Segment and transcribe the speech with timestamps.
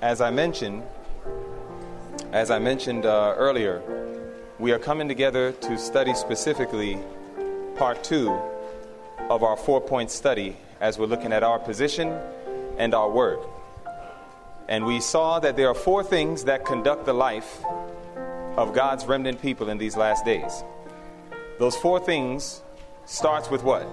[0.00, 0.82] as I mentioned,
[2.32, 3.82] as I mentioned uh, earlier,
[4.58, 6.98] we are coming together to study specifically
[7.76, 8.30] part two
[9.28, 12.16] of our four point study as we're looking at our position
[12.78, 13.40] and our work.
[14.68, 17.62] And we saw that there are four things that conduct the life
[18.56, 20.62] of God's remnant people in these last days.
[21.58, 22.62] Those four things
[23.04, 23.86] starts with what?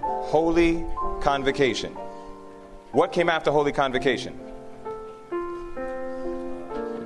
[0.00, 0.84] Holy
[1.20, 1.92] convocation.
[2.92, 4.38] What came after holy convocation?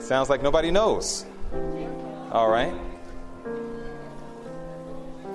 [0.06, 1.26] Sounds like nobody knows.
[2.30, 2.72] All right.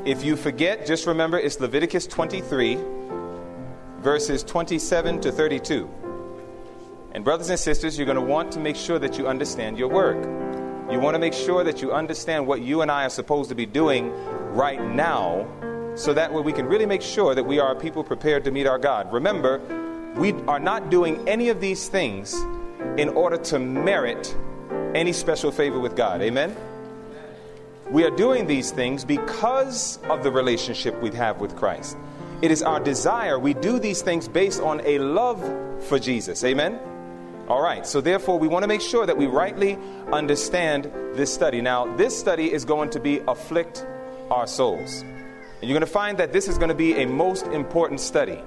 [0.05, 2.77] If you forget, just remember it's Leviticus 23,
[3.99, 5.89] verses 27 to 32.
[7.11, 9.89] And, brothers and sisters, you're going to want to make sure that you understand your
[9.89, 10.23] work.
[10.89, 13.55] You want to make sure that you understand what you and I are supposed to
[13.55, 14.09] be doing
[14.53, 15.47] right now,
[15.95, 18.67] so that way we can really make sure that we are people prepared to meet
[18.67, 19.11] our God.
[19.11, 19.59] Remember,
[20.15, 22.33] we are not doing any of these things
[22.97, 24.33] in order to merit
[24.95, 26.21] any special favor with God.
[26.21, 26.55] Amen?
[27.89, 31.97] We are doing these things because of the relationship we have with Christ.
[32.41, 33.37] It is our desire.
[33.37, 35.41] We do these things based on a love
[35.83, 36.43] for Jesus.
[36.43, 36.79] Amen?
[37.47, 39.77] All right, so therefore, we want to make sure that we rightly
[40.11, 41.59] understand this study.
[41.59, 43.85] Now, this study is going to be afflict
[44.29, 45.01] our souls.
[45.01, 48.39] And you're going to find that this is going to be a most important study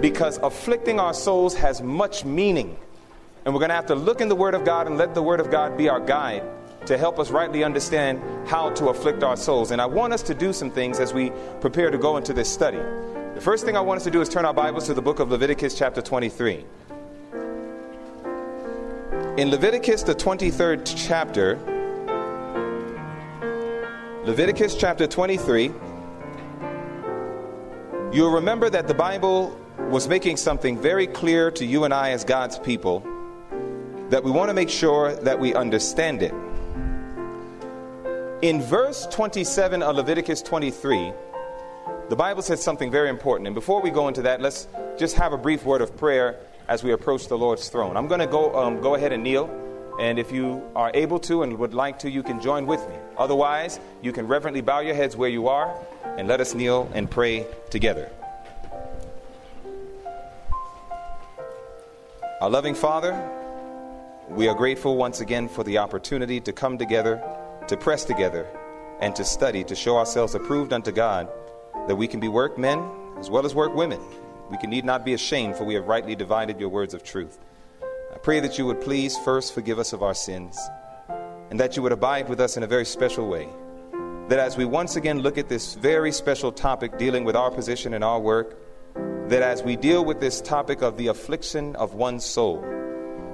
[0.00, 2.76] because afflicting our souls has much meaning.
[3.44, 5.22] And we're going to have to look in the Word of God and let the
[5.22, 6.44] Word of God be our guide
[6.86, 9.70] to help us rightly understand how to afflict our souls.
[9.70, 12.50] And I want us to do some things as we prepare to go into this
[12.50, 12.78] study.
[13.34, 15.18] The first thing I want us to do is turn our Bibles to the book
[15.18, 16.64] of Leviticus, chapter 23.
[19.38, 21.58] In Leviticus, the 23rd chapter,
[24.24, 25.72] Leviticus chapter 23,
[28.12, 32.24] you'll remember that the Bible was making something very clear to you and I as
[32.24, 33.04] God's people
[34.10, 36.34] that we want to make sure that we understand it.
[38.42, 41.12] In verse 27 of Leviticus 23,
[42.08, 43.46] the Bible says something very important.
[43.46, 44.66] And before we go into that, let's
[44.98, 47.96] just have a brief word of prayer as we approach the Lord's throne.
[47.96, 49.48] I'm going to go, um, go ahead and kneel.
[50.00, 52.96] And if you are able to and would like to, you can join with me.
[53.16, 55.74] Otherwise, you can reverently bow your heads where you are
[56.18, 58.10] and let us kneel and pray together.
[62.40, 63.12] Our loving Father,
[64.34, 67.22] we are grateful once again for the opportunity to come together
[67.68, 68.46] to press together
[69.00, 71.28] and to study to show ourselves approved unto God,
[71.86, 72.82] that we can be workmen
[73.18, 74.00] as well as work women.
[74.50, 77.38] We can need not be ashamed, for we have rightly divided your words of truth.
[77.82, 80.58] I pray that you would please first forgive us of our sins,
[81.50, 83.48] and that you would abide with us in a very special way.
[84.28, 87.92] That as we once again look at this very special topic dealing with our position
[87.92, 88.56] and our work,
[89.28, 92.64] that as we deal with this topic of the affliction of one's soul,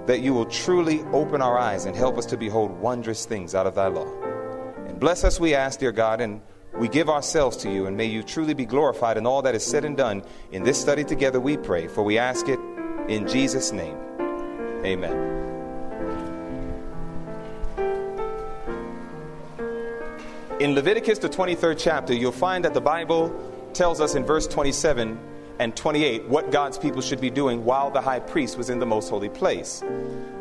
[0.08, 3.66] that you will truly open our eyes and help us to behold wondrous things out
[3.66, 4.10] of thy law.
[4.86, 6.40] And bless us, we ask, dear God, and
[6.78, 9.62] we give ourselves to you, and may you truly be glorified in all that is
[9.62, 12.58] said and done in this study together, we pray, for we ask it
[13.06, 13.98] in Jesus' name.
[14.82, 15.12] Amen.
[20.58, 23.30] In Leviticus, the 23rd chapter, you'll find that the Bible
[23.74, 25.18] tells us in verse 27
[25.58, 28.86] and 28 what God's people should be doing while the high priest was in the
[28.86, 29.82] most holy place.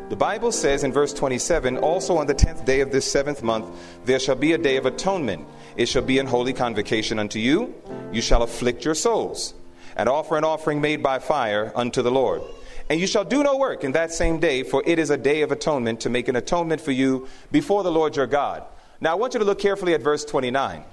[0.08, 3.68] The Bible says in verse 27 Also on the tenth day of this seventh month
[4.04, 5.46] there shall be a day of atonement.
[5.76, 7.74] It shall be an holy convocation unto you.
[8.10, 9.54] You shall afflict your souls,
[9.96, 12.42] and offer an offering made by fire unto the Lord.
[12.88, 15.42] And you shall do no work in that same day, for it is a day
[15.42, 18.64] of atonement to make an atonement for you before the Lord your God.
[19.00, 20.84] Now I want you to look carefully at verse 29.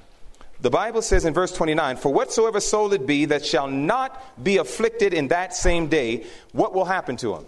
[0.62, 4.58] The Bible says in verse 29 For whatsoever soul it be that shall not be
[4.58, 7.46] afflicted in that same day, what will happen to him?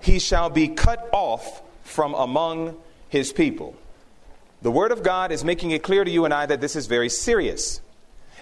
[0.00, 2.76] He shall be cut off from among
[3.08, 3.74] his people.
[4.62, 6.86] The Word of God is making it clear to you and I that this is
[6.86, 7.80] very serious.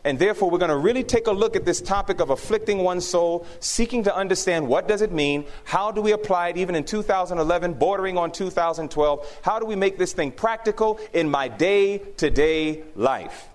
[0.04, 3.06] And therefore, we're going to really take a look at this topic of afflicting one's
[3.06, 6.82] soul, seeking to understand what does it mean, how do we apply it even in
[6.82, 13.48] 2011, bordering on 2012, how do we make this thing practical in my day-to-day life.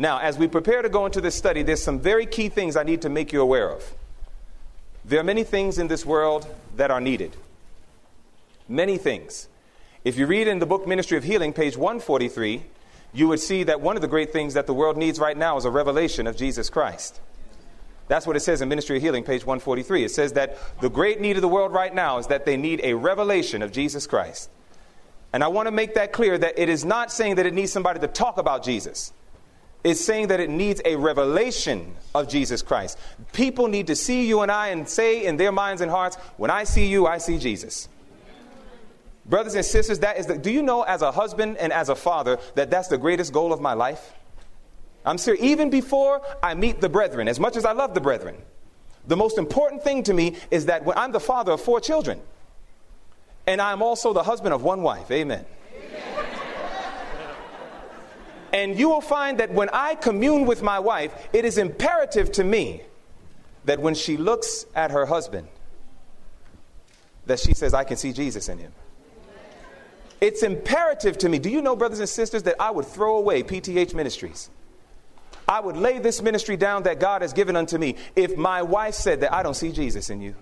[0.00, 2.84] Now, as we prepare to go into this study, there's some very key things I
[2.84, 3.94] need to make you aware of.
[5.04, 6.46] There are many things in this world
[6.76, 7.36] that are needed.
[8.68, 9.48] Many things.
[10.04, 12.62] If you read in the book Ministry of Healing, page 143,
[13.12, 15.56] you would see that one of the great things that the world needs right now
[15.56, 17.20] is a revelation of Jesus Christ.
[18.06, 20.04] That's what it says in Ministry of Healing, page 143.
[20.04, 22.80] It says that the great need of the world right now is that they need
[22.84, 24.48] a revelation of Jesus Christ.
[25.32, 27.72] And I want to make that clear that it is not saying that it needs
[27.72, 29.12] somebody to talk about Jesus.
[29.84, 32.98] Is saying that it needs a revelation of Jesus Christ.
[33.32, 36.50] People need to see you and I and say in their minds and hearts, when
[36.50, 37.88] I see you, I see Jesus.
[39.26, 41.94] Brothers and sisters, that is the, do you know as a husband and as a
[41.94, 44.12] father that that's the greatest goal of my life?
[45.04, 45.44] I'm serious.
[45.44, 48.36] Even before I meet the brethren, as much as I love the brethren,
[49.06, 52.20] the most important thing to me is that when I'm the father of four children,
[53.46, 55.10] and I'm also the husband of one wife.
[55.10, 55.44] Amen.
[58.52, 62.44] And you will find that when I commune with my wife, it is imperative to
[62.44, 62.82] me
[63.64, 65.48] that when she looks at her husband,
[67.26, 68.72] that she says, I can see Jesus in him.
[70.20, 71.38] It's imperative to me.
[71.38, 74.50] Do you know, brothers and sisters, that I would throw away PTH ministries?
[75.46, 78.94] I would lay this ministry down that God has given unto me if my wife
[78.94, 80.34] said that I don't see Jesus in you.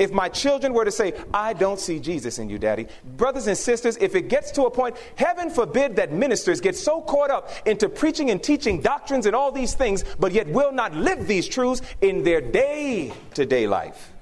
[0.00, 2.86] If my children were to say, I don't see Jesus in you, daddy,
[3.18, 7.02] brothers and sisters, if it gets to a point, heaven forbid that ministers get so
[7.02, 10.94] caught up into preaching and teaching doctrines and all these things, but yet will not
[10.94, 14.14] live these truths in their day to day life.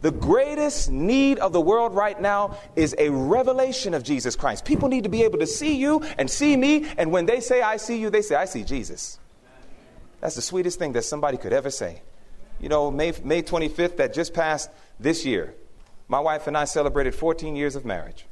[0.00, 4.64] The greatest need of the world right now is a revelation of Jesus Christ.
[4.64, 7.62] People need to be able to see you and see me, and when they say,
[7.62, 9.20] I see you, they say, I see Jesus.
[10.20, 12.02] That's the sweetest thing that somebody could ever say.
[12.60, 15.54] You know, May, May 25th, that just passed this year,
[16.08, 18.24] my wife and I celebrated 14 years of marriage.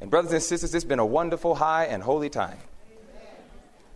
[0.00, 2.58] And, brothers and sisters, it's been a wonderful, high, and holy time.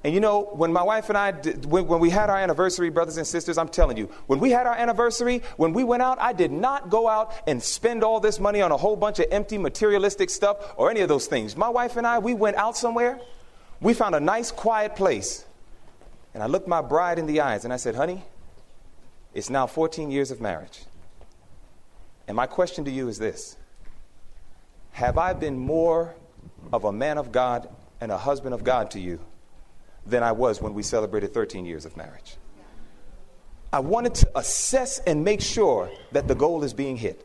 [0.04, 2.88] And you know, when my wife and I, did, when, when, we had our anniversary,
[2.88, 6.18] brothers and sisters, I'm telling you, when we had our anniversary, when we went out,
[6.20, 9.26] I did not go out and spend all this money on a whole bunch of
[9.32, 11.56] empty materialistic stuff or any of those things.
[11.56, 13.20] My wife and I, we went out somewhere.
[13.80, 15.44] We found a nice, quiet place.
[16.32, 18.22] And I looked my bride in the eyes and I said, honey,
[19.38, 20.80] it's now 14 years of marriage.
[22.26, 23.56] And my question to you is this
[24.92, 26.14] Have I been more
[26.72, 27.68] of a man of God
[28.00, 29.20] and a husband of God to you
[30.04, 32.36] than I was when we celebrated 13 years of marriage?
[33.72, 37.24] I wanted to assess and make sure that the goal is being hit.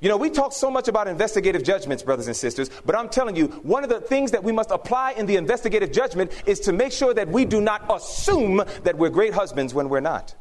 [0.00, 3.36] You know, we talk so much about investigative judgments, brothers and sisters, but I'm telling
[3.36, 6.72] you, one of the things that we must apply in the investigative judgment is to
[6.72, 10.34] make sure that we do not assume that we're great husbands when we're not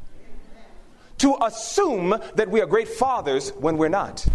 [1.20, 4.26] to assume that we are great fathers when we're not,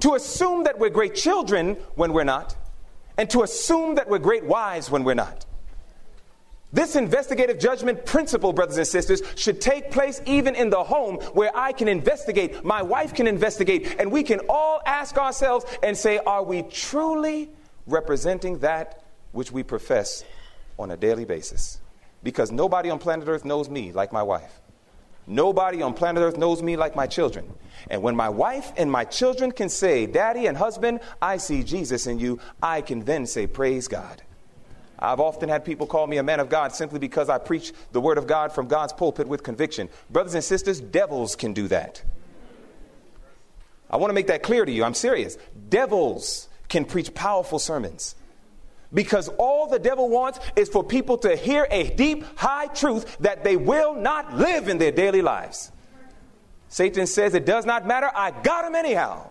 [0.00, 2.56] to assume that we're great children when we're not,
[3.18, 5.46] and to assume that we're great wives when we're not.
[6.72, 11.50] This investigative judgment principle, brothers and sisters, should take place even in the home where
[11.56, 16.18] I can investigate, my wife can investigate, and we can all ask ourselves and say,
[16.18, 17.48] Are we truly
[17.86, 19.02] representing that
[19.32, 20.24] which we profess
[20.78, 21.80] on a daily basis?
[22.22, 24.60] Because nobody on planet Earth knows me like my wife.
[25.26, 27.52] Nobody on planet Earth knows me like my children.
[27.90, 32.06] And when my wife and my children can say, Daddy and husband, I see Jesus
[32.06, 34.22] in you, I can then say, Praise God.
[34.98, 38.00] I've often had people call me a man of God simply because I preach the
[38.00, 39.88] word of God from God's pulpit with conviction.
[40.10, 42.02] Brothers and sisters, devils can do that.
[43.90, 44.84] I want to make that clear to you.
[44.84, 45.36] I'm serious.
[45.68, 48.14] Devils can preach powerful sermons.
[48.92, 53.44] Because all the devil wants is for people to hear a deep, high truth that
[53.44, 55.72] they will not live in their daily lives.
[56.68, 59.30] Satan says, It does not matter, I got him anyhow.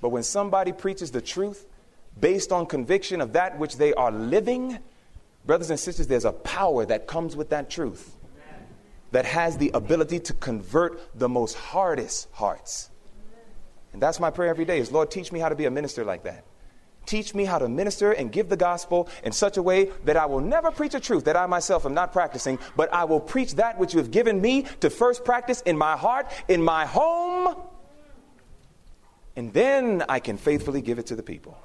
[0.00, 1.66] But when somebody preaches the truth
[2.20, 4.78] based on conviction of that which they are living,
[5.46, 8.14] brothers and sisters, there's a power that comes with that truth
[9.12, 12.90] that has the ability to convert the most hardest hearts.
[13.92, 16.04] And that's my prayer every day is Lord, teach me how to be a minister
[16.04, 16.44] like that.
[17.06, 20.26] Teach me how to minister and give the gospel in such a way that I
[20.26, 23.54] will never preach a truth that I myself am not practicing, but I will preach
[23.56, 27.56] that which you have given me to first practice in my heart, in my home,
[29.36, 31.58] and then I can faithfully give it to the people.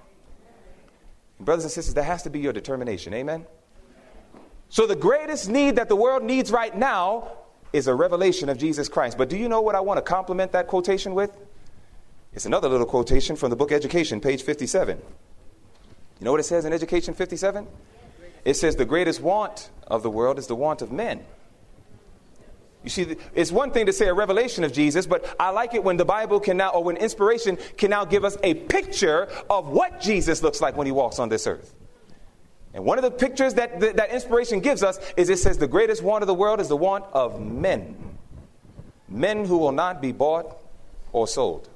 [1.39, 3.13] Brothers and sisters, that has to be your determination.
[3.13, 3.46] Amen?
[4.69, 7.31] So, the greatest need that the world needs right now
[7.72, 9.17] is a revelation of Jesus Christ.
[9.17, 11.36] But do you know what I want to complement that quotation with?
[12.34, 15.01] It's another little quotation from the book Education, page 57.
[16.19, 17.67] You know what it says in Education 57?
[18.45, 21.25] It says, The greatest want of the world is the want of men.
[22.83, 25.83] You see, it's one thing to say a revelation of Jesus, but I like it
[25.83, 29.67] when the Bible can now, or when inspiration can now give us a picture of
[29.67, 31.73] what Jesus looks like when he walks on this earth.
[32.73, 35.67] And one of the pictures that, that, that inspiration gives us is it says the
[35.67, 38.17] greatest want of the world is the want of men.
[39.09, 40.57] Men who will not be bought
[41.11, 41.67] or sold.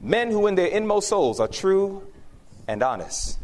[0.00, 2.06] Men who in their inmost souls are true
[2.68, 3.38] and honest.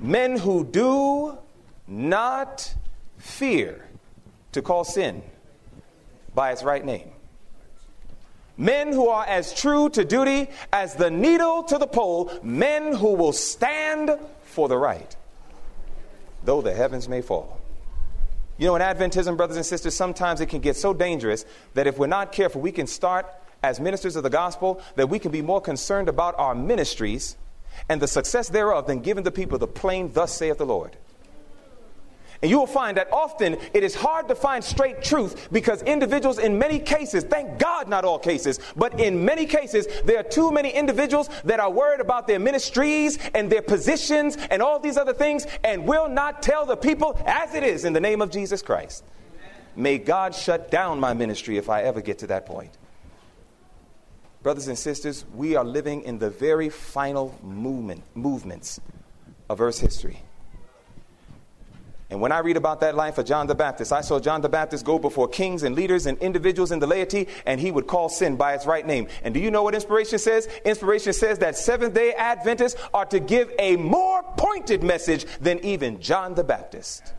[0.00, 1.38] Men who do
[1.86, 2.74] not
[3.18, 3.84] fear
[4.52, 5.22] to call sin
[6.34, 7.10] by its right name.
[8.56, 13.14] Men who are as true to duty as the needle to the pole, men who
[13.14, 15.16] will stand for the right,
[16.44, 17.60] though the heavens may fall.
[18.56, 21.98] You know, in Adventism, brothers and sisters, sometimes it can get so dangerous that if
[21.98, 23.26] we're not careful, we can start
[23.62, 27.36] as ministers of the gospel that we can be more concerned about our ministries
[27.88, 30.96] and the success thereof than giving the people the plain, thus saith the Lord.
[32.40, 36.38] And you will find that often it is hard to find straight truth because individuals,
[36.38, 40.52] in many cases, thank God not all cases, but in many cases, there are too
[40.52, 45.12] many individuals that are worried about their ministries and their positions and all these other
[45.12, 48.62] things and will not tell the people as it is in the name of Jesus
[48.62, 49.02] Christ.
[49.74, 52.76] May God shut down my ministry if I ever get to that point.
[54.42, 58.80] Brothers and sisters, we are living in the very final movement, movements
[59.48, 60.22] of Earth's history.
[62.10, 64.48] And when I read about that life of John the Baptist, I saw John the
[64.48, 68.08] Baptist go before kings and leaders and individuals in the laity, and he would call
[68.08, 69.08] sin by its right name.
[69.22, 70.48] And do you know what inspiration says?
[70.64, 76.00] Inspiration says that Seventh day Adventists are to give a more pointed message than even
[76.00, 77.12] John the Baptist.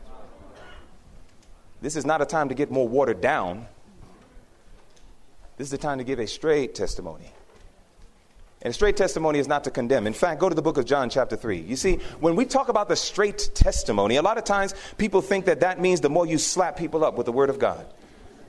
[1.80, 3.66] This is not a time to get more watered down.
[5.60, 7.30] This is the time to give a straight testimony.
[8.62, 10.06] And a straight testimony is not to condemn.
[10.06, 11.58] In fact, go to the book of John, chapter 3.
[11.58, 15.44] You see, when we talk about the straight testimony, a lot of times people think
[15.44, 17.84] that that means the more you slap people up with the Word of God,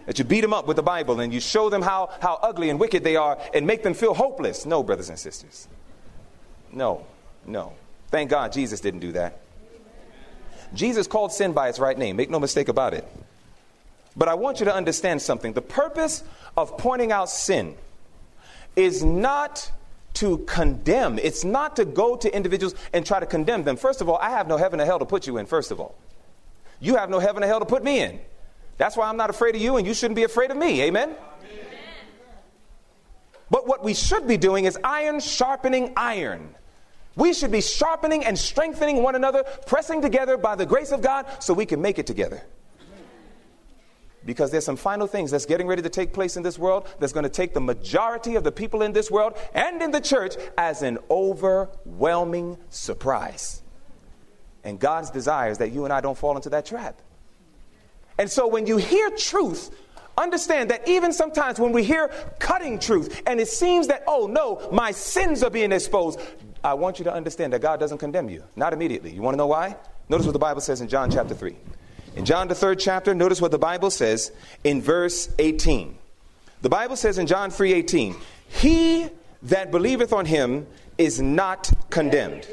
[0.06, 2.70] that you beat them up with the Bible and you show them how, how ugly
[2.70, 4.66] and wicked they are and make them feel hopeless.
[4.66, 5.68] No, brothers and sisters.
[6.72, 7.06] No,
[7.46, 7.74] no.
[8.08, 9.42] Thank God Jesus didn't do that.
[10.74, 12.16] Jesus called sin by its right name.
[12.16, 13.06] Make no mistake about it.
[14.16, 15.54] But I want you to understand something.
[15.54, 16.24] The purpose
[16.58, 17.76] of pointing out sin
[18.76, 19.72] is not
[20.16, 21.20] to condemn.
[21.20, 23.78] It's not to go to individuals and try to condemn them.
[23.78, 25.80] First of all, I have no heaven or hell to put you in, first of
[25.80, 25.96] all.
[26.80, 28.20] You have no heaven or hell to put me in.
[28.78, 30.82] That's why I'm not afraid of you, and you shouldn't be afraid of me.
[30.82, 31.10] Amen?
[31.10, 31.18] Amen?
[33.50, 36.56] But what we should be doing is iron sharpening iron.
[37.16, 41.26] We should be sharpening and strengthening one another, pressing together by the grace of God
[41.40, 42.42] so we can make it together
[44.26, 47.14] because there's some final things that's getting ready to take place in this world that's
[47.14, 50.36] going to take the majority of the people in this world and in the church
[50.58, 53.62] as an overwhelming surprise.
[54.64, 57.02] And God's desire is that you and I don't fall into that trap.
[58.18, 59.72] And so when you hear truth,
[60.18, 62.10] understand that even sometimes when we hear
[62.40, 66.20] cutting truth and it seems that, oh no, my sins are being exposed,
[66.64, 68.44] I want you to understand that God doesn't condemn you.
[68.56, 69.12] Not immediately.
[69.12, 69.76] You want to know why?
[70.10, 71.56] Notice what the Bible says in John chapter 3.
[72.16, 74.32] In John, the third chapter, notice what the Bible says
[74.64, 75.98] in verse 18.
[76.62, 78.16] The Bible says in John 3 18,
[78.50, 79.08] He
[79.44, 82.48] that believeth on him is not condemned,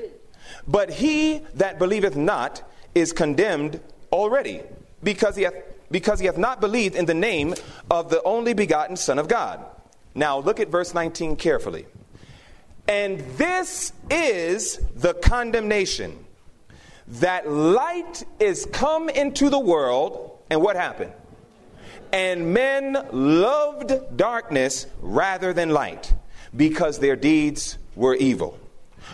[0.67, 2.62] but he that believeth not
[2.95, 3.81] is condemned
[4.12, 4.62] already,
[5.03, 5.55] because he hath,
[5.91, 7.55] because he hath not believed in the name
[7.91, 9.65] of the only begotten Son of God.
[10.15, 11.87] Now look at verse 19 carefully.
[12.87, 16.25] And this is the condemnation
[17.09, 21.12] that light is come into the world, and what happened?
[22.12, 26.15] And men loved darkness rather than light,
[26.55, 28.59] because their deeds were evil.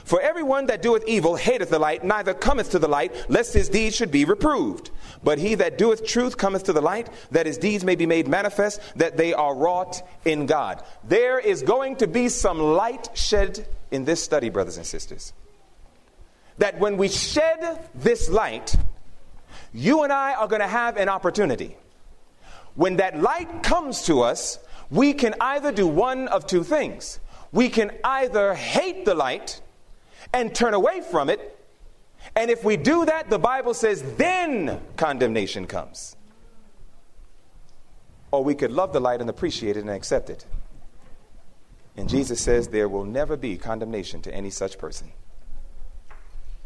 [0.04, 3.68] For everyone that doeth evil hateth the light, neither cometh to the light, lest his
[3.68, 4.90] deeds should be reproved.
[5.22, 8.26] But he that doeth truth cometh to the light, that his deeds may be made
[8.26, 10.82] manifest, that they are wrought in God.
[11.04, 15.32] There is going to be some light shed in this study, brothers and sisters
[16.58, 18.76] that when we shed this light,
[19.72, 21.76] you and I are going to have an opportunity.
[22.74, 24.58] When that light comes to us,
[24.90, 27.20] we can either do one of two things.
[27.52, 29.60] We can either hate the light
[30.32, 31.54] and turn away from it,
[32.34, 36.16] and if we do that, the Bible says then condemnation comes.
[38.30, 40.44] Or we could love the light and appreciate it and accept it.
[41.96, 45.12] And Jesus says there will never be condemnation to any such person.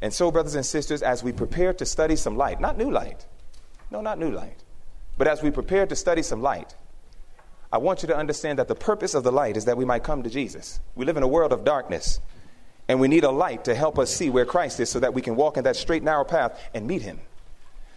[0.00, 3.26] And so, brothers and sisters, as we prepare to study some light, not new light,
[3.90, 4.62] no, not new light,
[5.16, 6.74] but as we prepare to study some light,
[7.72, 10.04] I want you to understand that the purpose of the light is that we might
[10.04, 10.80] come to Jesus.
[10.94, 12.20] We live in a world of darkness,
[12.86, 15.20] and we need a light to help us see where Christ is so that we
[15.20, 17.20] can walk in that straight, narrow path and meet him.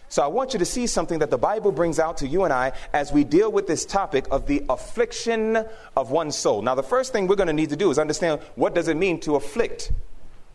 [0.10, 2.51] So I want you to see something that the Bible brings out to you and
[2.51, 5.63] I as we deal with this topic of the affliction
[5.96, 6.62] of one's soul.
[6.62, 8.98] Now, the first thing we're going to need to do is understand what does it
[8.98, 9.93] mean to afflict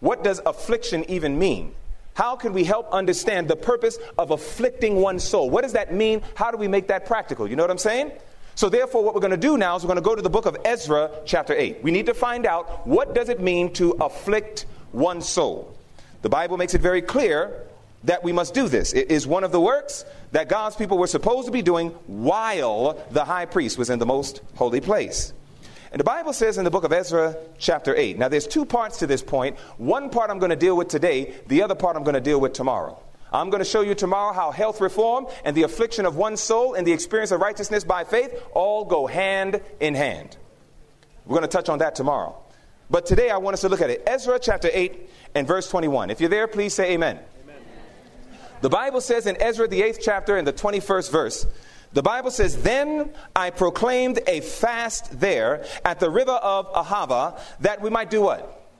[0.00, 1.74] what does affliction even mean?
[2.14, 5.50] How can we help understand the purpose of afflicting one's soul?
[5.50, 6.22] What does that mean?
[6.34, 7.46] How do we make that practical?
[7.46, 8.12] You know what I'm saying?
[8.54, 10.30] So therefore what we're going to do now is we're going to go to the
[10.30, 11.82] book of Ezra chapter 8.
[11.82, 15.76] We need to find out what does it mean to afflict one's soul.
[16.22, 17.66] The Bible makes it very clear
[18.04, 18.94] that we must do this.
[18.94, 22.98] It is one of the works that God's people were supposed to be doing while
[23.10, 25.34] the high priest was in the most holy place.
[25.92, 28.18] And the Bible says in the book of Ezra, chapter 8.
[28.18, 29.58] Now, there's two parts to this point.
[29.78, 32.40] One part I'm going to deal with today, the other part I'm going to deal
[32.40, 33.02] with tomorrow.
[33.32, 36.74] I'm going to show you tomorrow how health reform and the affliction of one soul
[36.74, 40.36] and the experience of righteousness by faith all go hand in hand.
[41.24, 42.36] We're going to touch on that tomorrow.
[42.88, 44.02] But today I want us to look at it.
[44.06, 46.10] Ezra chapter 8 and verse 21.
[46.10, 47.18] If you're there, please say amen.
[47.42, 47.56] amen.
[48.60, 51.46] The Bible says in Ezra, the 8th chapter, and the 21st verse,
[51.96, 57.80] the Bible says, Then I proclaimed a fast there at the river of Ahava that
[57.80, 58.70] we might do what?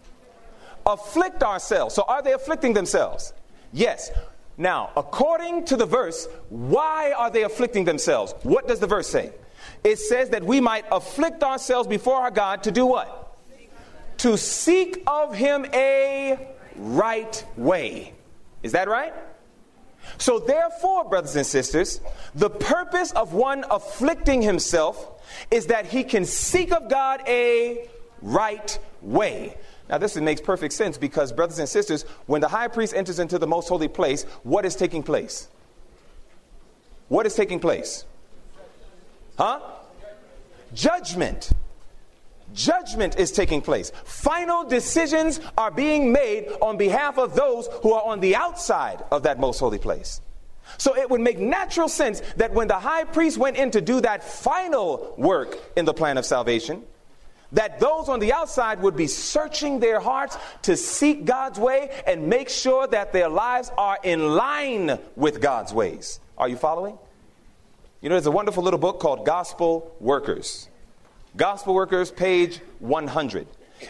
[0.85, 1.95] Afflict ourselves.
[1.95, 3.33] So are they afflicting themselves?
[3.73, 4.11] Yes.
[4.59, 8.35] Now, according to the verse, why are they afflicting themselves?
[8.43, 9.33] What does the verse say?
[9.83, 13.35] It says that we might afflict ourselves before our God to do what?
[14.19, 18.13] To seek of Him a right way.
[18.63, 19.15] Is that right?
[20.19, 22.01] So, therefore, brothers and sisters,
[22.35, 27.89] the purpose of one afflicting himself is that he can seek of God a
[28.23, 29.57] right way.
[29.89, 33.39] Now, this makes perfect sense because, brothers and sisters, when the high priest enters into
[33.39, 35.49] the most holy place, what is taking place?
[37.09, 38.05] What is taking place?
[39.39, 39.61] Huh?
[40.75, 41.51] Judgment.
[42.57, 43.93] Judgment is taking place.
[44.05, 49.25] Final decisions are being made on behalf of those who are on the outside of
[49.25, 50.23] that most holy place.
[50.79, 54.01] So it would make natural sense that when the high priest went in to do
[54.01, 56.83] that final work in the plan of salvation,
[57.53, 62.27] that those on the outside would be searching their hearts to seek God's way and
[62.27, 66.21] make sure that their lives are in line with God's ways.
[66.39, 66.99] Are you following?
[68.01, 70.69] You know, there's a wonderful little book called Gospel Workers.
[71.37, 73.47] Gospel Workers, page 100.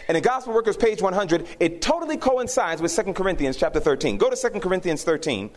[0.09, 4.17] And in Gospel Workers, page 100, it totally coincides with 2 Corinthians chapter 13.
[4.17, 5.51] Go to 2 Corinthians 13,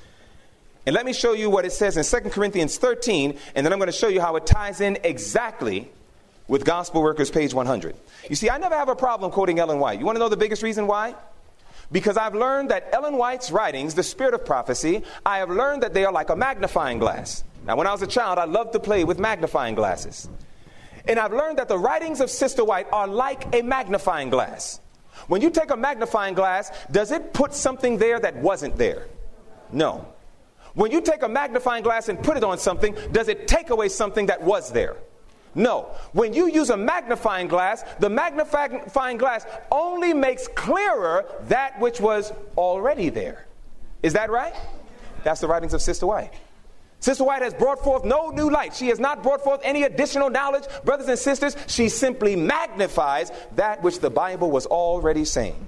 [0.86, 3.80] and let me show you what it says in 2 Corinthians 13, and then I'm
[3.80, 5.90] going to show you how it ties in exactly
[6.48, 7.96] with Gospel Workers, page 100.
[8.30, 10.00] You see, I never have a problem quoting Ellen White.
[10.00, 11.16] You want to know the biggest reason why?
[11.92, 15.96] Because I've learned that Ellen White's writings, The Spirit of Prophecy, I have learned that
[15.96, 17.44] they are like a magnifying glass.
[17.66, 20.30] Now, when I was a child, I loved to play with magnifying glasses.
[21.10, 24.80] And I've learned that the writings of Sister White are like a magnifying glass.
[25.28, 29.08] When you take a magnifying glass, does it put something there that wasn't there?
[29.72, 30.06] No.
[30.76, 33.90] When you take a magnifying glass and put it on something, does it take away
[33.90, 34.98] something that was there?
[35.56, 35.96] No.
[36.14, 42.32] When you use a magnifying glass, the magnifying glass only makes clearer that which was
[42.56, 43.48] already there.
[44.04, 44.54] Is that right?
[45.24, 46.32] That's the writings of Sister White.
[47.00, 48.76] Sister White has brought forth no new light.
[48.76, 50.66] She has not brought forth any additional knowledge.
[50.84, 55.68] Brothers and sisters, she simply magnifies that which the Bible was already saying.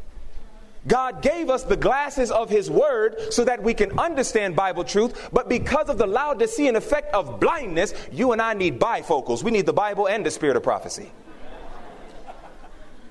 [0.87, 5.29] God gave us the glasses of His Word so that we can understand Bible truth,
[5.31, 9.43] but because of the Laodicean effect of blindness, you and I need bifocals.
[9.43, 11.11] We need the Bible and the Spirit of prophecy.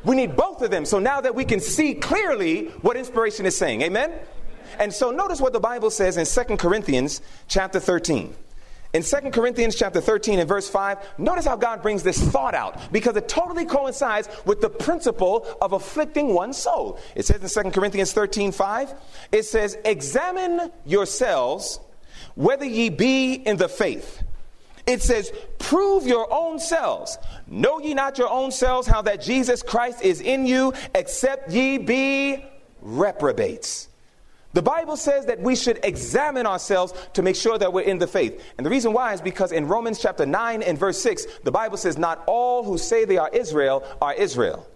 [0.02, 3.56] We need both of them so now that we can see clearly what inspiration is
[3.56, 3.82] saying.
[3.82, 4.12] Amen?
[4.78, 8.34] And so notice what the Bible says in 2 Corinthians chapter 13.
[8.92, 12.90] In 2 Corinthians chapter 13 and verse 5, notice how God brings this thought out
[12.90, 16.98] because it totally coincides with the principle of afflicting one's soul.
[17.14, 18.94] It says in 2 Corinthians 13 5,
[19.30, 21.78] it says, Examine yourselves
[22.34, 24.24] whether ye be in the faith.
[24.86, 27.16] It says, Prove your own selves.
[27.46, 31.78] Know ye not your own selves how that Jesus Christ is in you, except ye
[31.78, 32.44] be
[32.80, 33.89] reprobates.
[34.52, 38.08] The Bible says that we should examine ourselves to make sure that we're in the
[38.08, 38.42] faith.
[38.58, 41.76] And the reason why is because in Romans chapter 9 and verse 6, the Bible
[41.76, 44.66] says, Not all who say they are Israel are Israel.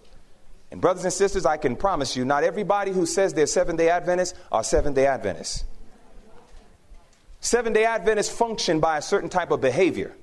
[0.71, 3.89] And brothers and sisters, I can promise you, not everybody who says they're Seventh day
[3.89, 5.65] Adventists are Seventh day Adventists.
[7.41, 10.15] Seven day Adventists function by a certain type of behavior.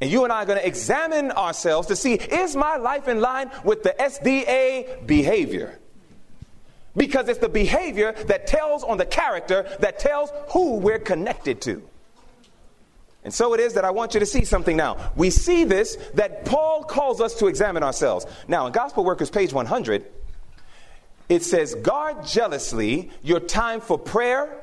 [0.00, 3.20] And you and I are going to examine ourselves to see is my life in
[3.20, 5.78] line with the SDA behavior?
[6.96, 11.82] Because it's the behavior that tells on the character that tells who we're connected to.
[13.22, 15.12] And so it is that I want you to see something now.
[15.14, 18.26] We see this that Paul calls us to examine ourselves.
[18.48, 20.06] Now, in Gospel Workers, page 100,
[21.28, 24.62] it says, Guard jealously your time for prayer,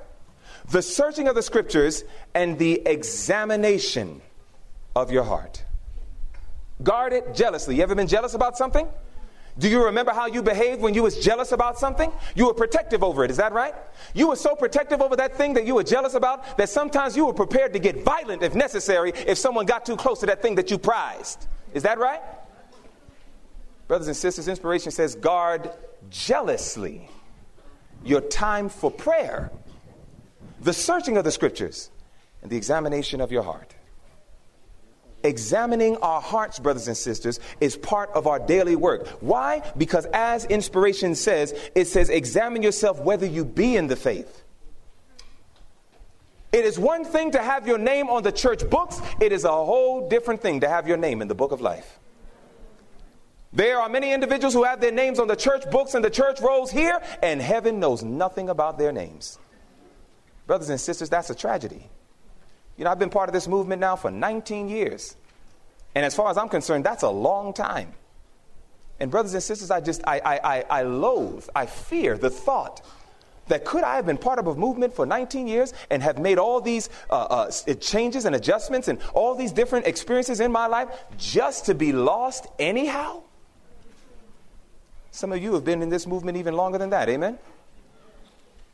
[0.70, 4.22] the searching of the scriptures, and the examination
[4.96, 5.64] of your heart.
[6.82, 7.76] Guard it jealously.
[7.76, 8.88] You ever been jealous about something?
[9.60, 12.12] Do you remember how you behaved when you was jealous about something?
[12.36, 13.74] You were protective over it, is that right?
[14.14, 17.26] You were so protective over that thing that you were jealous about that sometimes you
[17.26, 20.56] were prepared to get violent if necessary if someone got too close to that thing
[20.56, 21.48] that you prized.
[21.74, 22.22] Is that right?
[23.88, 25.72] Brothers and sisters, inspiration says guard
[26.10, 27.10] jealously
[28.04, 29.52] your time for prayer,
[30.62, 31.90] the searching of the scriptures,
[32.42, 33.74] and the examination of your heart.
[35.24, 39.08] Examining our hearts, brothers and sisters, is part of our daily work.
[39.22, 39.64] Why?
[39.76, 44.44] Because as inspiration says, it says, examine yourself whether you be in the faith.
[46.52, 49.52] It is one thing to have your name on the church books, it is a
[49.52, 52.00] whole different thing to have your name in the book of life.
[53.54, 56.40] There are many individuals who have their names on the church books and the church
[56.42, 59.40] rolls here, and heaven knows nothing about their names.
[60.46, 61.90] Brothers and sisters, that's a tragedy.
[62.78, 65.16] You know, I've been part of this movement now for 19 years.
[65.96, 67.94] And as far as I'm concerned, that's a long time.
[69.00, 72.86] And brothers and sisters, I just, I, I, I, I loathe, I fear the thought
[73.48, 76.38] that could I have been part of a movement for 19 years and have made
[76.38, 80.90] all these uh, uh, changes and adjustments and all these different experiences in my life
[81.18, 83.22] just to be lost anyhow?
[85.12, 87.40] Some of you have been in this movement even longer than that, amen?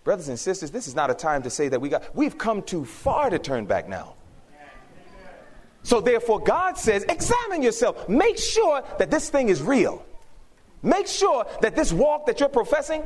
[0.03, 2.61] Brothers and sisters, this is not a time to say that we got, we've come
[2.61, 4.15] too far to turn back now.
[5.83, 8.07] So therefore, God says, examine yourself.
[8.07, 10.05] Make sure that this thing is real.
[10.81, 13.03] Make sure that this walk that you're professing,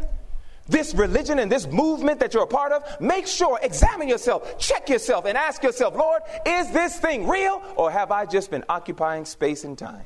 [0.68, 4.90] this religion and this movement that you're a part of, make sure, examine yourself, check
[4.90, 9.26] yourself, and ask yourself, Lord, is this thing real or have I just been occupying
[9.26, 10.04] space and time?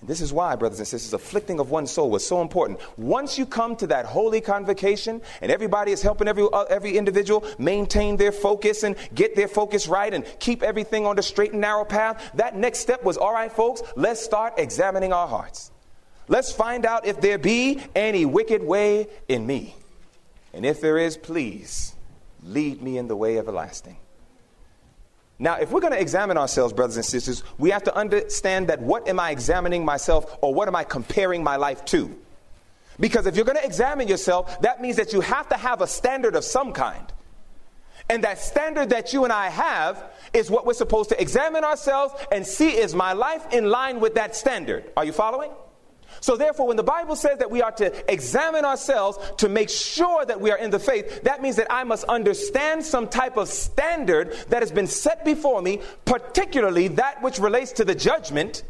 [0.00, 2.78] And this is why, brothers and sisters, afflicting of one soul was so important.
[2.96, 7.44] Once you come to that holy convocation and everybody is helping every, uh, every individual
[7.58, 11.60] maintain their focus and get their focus right and keep everything on the straight and
[11.60, 15.72] narrow path, that next step was all right, folks, let's start examining our hearts.
[16.28, 19.74] Let's find out if there be any wicked way in me.
[20.52, 21.96] And if there is, please
[22.42, 23.96] lead me in the way everlasting.
[25.38, 28.82] Now, if we're going to examine ourselves, brothers and sisters, we have to understand that
[28.82, 32.16] what am I examining myself or what am I comparing my life to?
[32.98, 35.86] Because if you're going to examine yourself, that means that you have to have a
[35.86, 37.12] standard of some kind.
[38.10, 42.14] And that standard that you and I have is what we're supposed to examine ourselves
[42.32, 44.90] and see is my life in line with that standard.
[44.96, 45.50] Are you following?
[46.20, 50.24] So, therefore, when the Bible says that we are to examine ourselves to make sure
[50.24, 53.48] that we are in the faith, that means that I must understand some type of
[53.48, 58.64] standard that has been set before me, particularly that which relates to the judgment.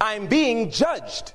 [0.00, 1.32] I'm being judged.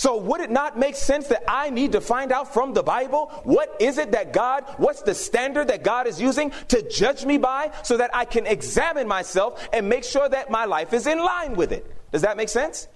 [0.00, 3.26] So, would it not make sense that I need to find out from the Bible
[3.44, 7.36] what is it that God, what's the standard that God is using to judge me
[7.36, 11.18] by so that I can examine myself and make sure that my life is in
[11.18, 11.84] line with it?
[12.12, 12.88] Does that make sense?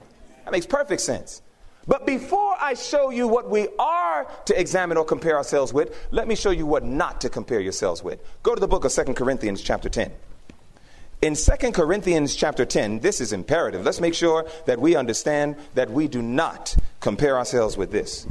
[0.45, 1.43] That makes perfect sense.
[1.87, 6.27] But before I show you what we are to examine or compare ourselves with, let
[6.27, 8.21] me show you what not to compare yourselves with.
[8.43, 10.11] Go to the book of Second Corinthians, chapter 10.
[11.21, 13.85] In Second Corinthians chapter 10, this is imperative.
[13.85, 18.27] Let's make sure that we understand that we do not compare ourselves with this.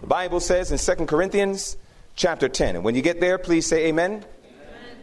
[0.00, 1.76] The Bible says in Second Corinthians
[2.14, 4.24] chapter 10, and when you get there, please say amen.
[4.44, 4.96] amen.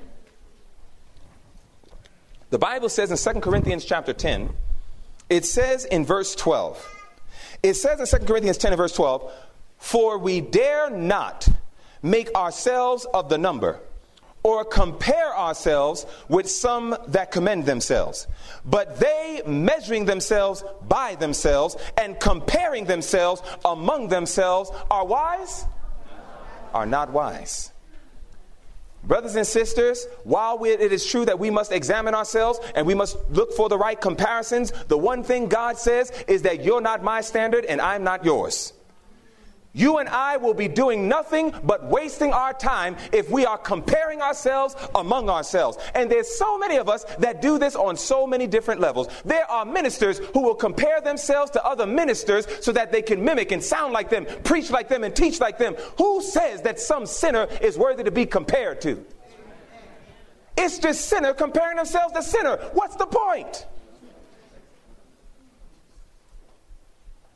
[2.50, 4.50] The Bible says in Second Corinthians chapter 10,
[5.30, 6.96] it says in verse 12,
[7.64, 9.32] it says in 2 Corinthians 10 and verse 12,
[9.78, 11.48] For we dare not
[12.02, 13.80] make ourselves of the number
[14.44, 18.28] or compare ourselves with some that commend themselves.
[18.64, 25.66] But they, measuring themselves by themselves and comparing themselves among themselves, are wise?
[26.76, 27.72] Are not wise.
[29.06, 33.18] Brothers and sisters, while it is true that we must examine ourselves and we must
[33.30, 37.22] look for the right comparisons, the one thing God says is that you're not my
[37.22, 38.74] standard and I'm not yours.
[39.76, 44.22] You and I will be doing nothing but wasting our time if we are comparing
[44.22, 45.78] ourselves among ourselves.
[45.94, 49.10] And there's so many of us that do this on so many different levels.
[49.26, 53.52] There are ministers who will compare themselves to other ministers so that they can mimic
[53.52, 55.76] and sound like them, preach like them, and teach like them.
[55.98, 59.06] Who says that some sinner is worthy to be compared to?
[60.58, 62.56] It's just sinner comparing themselves to sinner.
[62.72, 63.68] What's the point?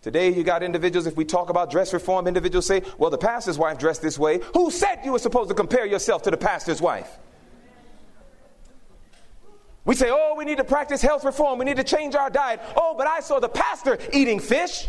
[0.02, 3.58] Today, you got individuals, if we talk about dress reform, individuals say, well, the pastor's
[3.58, 4.40] wife dressed this way.
[4.54, 7.18] Who said you were supposed to compare yourself to the pastor's wife?
[9.84, 11.60] We say, oh, we need to practice health reform.
[11.60, 12.62] We need to change our diet.
[12.78, 14.88] Oh, but I saw the pastor eating fish.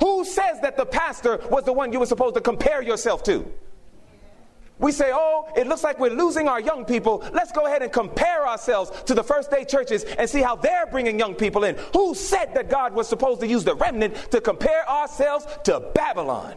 [0.00, 3.50] Who says that the pastor was the one you were supposed to compare yourself to?
[4.78, 7.24] We say, oh, it looks like we're losing our young people.
[7.32, 10.86] Let's go ahead and compare ourselves to the first day churches and see how they're
[10.86, 11.76] bringing young people in.
[11.92, 16.56] Who said that God was supposed to use the remnant to compare ourselves to Babylon?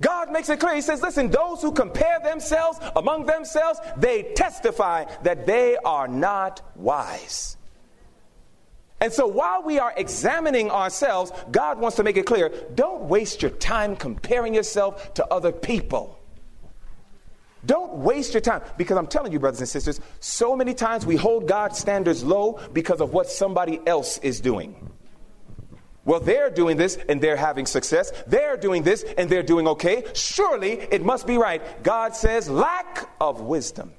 [0.00, 0.74] God makes it clear.
[0.74, 6.60] He says, listen, those who compare themselves among themselves, they testify that they are not
[6.74, 7.56] wise.
[9.00, 13.42] And so while we are examining ourselves, God wants to make it clear don't waste
[13.42, 16.18] your time comparing yourself to other people.
[17.66, 21.16] Don't waste your time because I'm telling you, brothers and sisters, so many times we
[21.16, 24.90] hold God's standards low because of what somebody else is doing.
[26.04, 28.12] Well, they're doing this and they're having success.
[28.26, 30.04] They're doing this and they're doing okay.
[30.14, 31.82] Surely it must be right.
[31.82, 33.92] God says, lack of wisdom.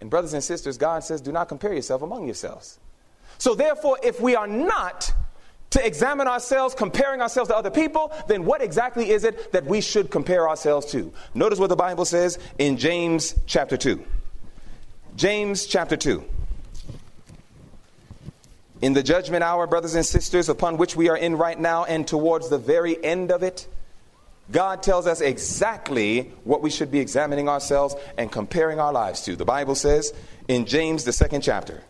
[0.00, 2.80] And, brothers and sisters, God says, do not compare yourself among yourselves.
[3.36, 5.12] So, therefore, if we are not
[5.70, 9.80] to examine ourselves, comparing ourselves to other people, then what exactly is it that we
[9.80, 11.12] should compare ourselves to?
[11.34, 14.04] Notice what the Bible says in James chapter 2.
[15.16, 16.24] James chapter 2.
[18.82, 22.06] In the judgment hour, brothers and sisters, upon which we are in right now and
[22.06, 23.68] towards the very end of it,
[24.50, 29.36] God tells us exactly what we should be examining ourselves and comparing our lives to.
[29.36, 30.12] The Bible says
[30.48, 31.82] in James, the second chapter.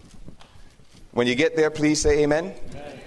[1.13, 2.55] When you get there, please say amen.
[2.71, 3.00] amen.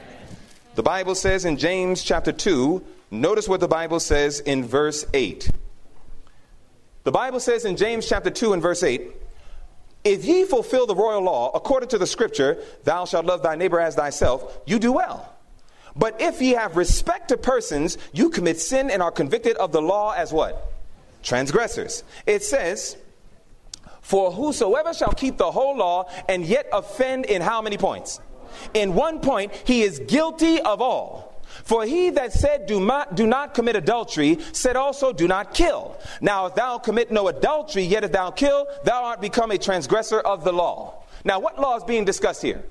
[0.75, 5.51] The Bible says in James chapter 2, notice what the Bible says in verse 8.
[7.03, 9.11] The Bible says in James chapter 2 and verse 8,
[10.03, 13.79] if ye fulfill the royal law according to the scripture, thou shalt love thy neighbor
[13.79, 15.31] as thyself, you do well.
[15.95, 19.81] But if ye have respect to persons, you commit sin and are convicted of the
[19.81, 20.73] law as what?
[21.21, 22.03] Transgressors.
[22.25, 22.97] It says,
[24.01, 28.19] For whosoever shall keep the whole law and yet offend in how many points?
[28.73, 31.33] In one point, he is guilty of all.
[31.63, 35.97] For he that said, do not, do not commit adultery, said also, Do not kill.
[36.19, 40.19] Now, if thou commit no adultery, yet if thou kill, thou art become a transgressor
[40.19, 41.03] of the law.
[41.23, 42.63] Now, what law is being discussed here?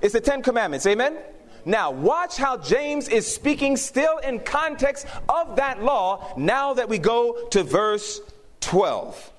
[0.00, 0.86] It's the Ten Commandments.
[0.86, 1.16] Amen?
[1.64, 6.98] Now, watch how James is speaking still in context of that law now that we
[6.98, 8.20] go to verse
[8.60, 9.32] 12.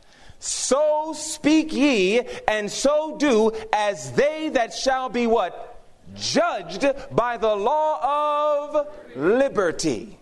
[0.45, 5.75] So speak ye, and so do, as they that shall be what?
[6.13, 10.17] judged by the law of liberty.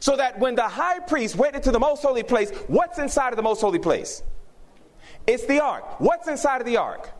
[0.00, 3.36] So that when the high priest went into the most holy place, what's inside of
[3.36, 4.22] the most holy place?
[5.26, 6.00] It's the ark.
[6.00, 7.10] What's inside of the ark?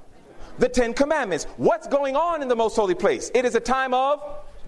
[0.59, 1.45] The Ten Commandments.
[1.57, 3.31] What's going on in the most holy place?
[3.35, 4.23] It is a time of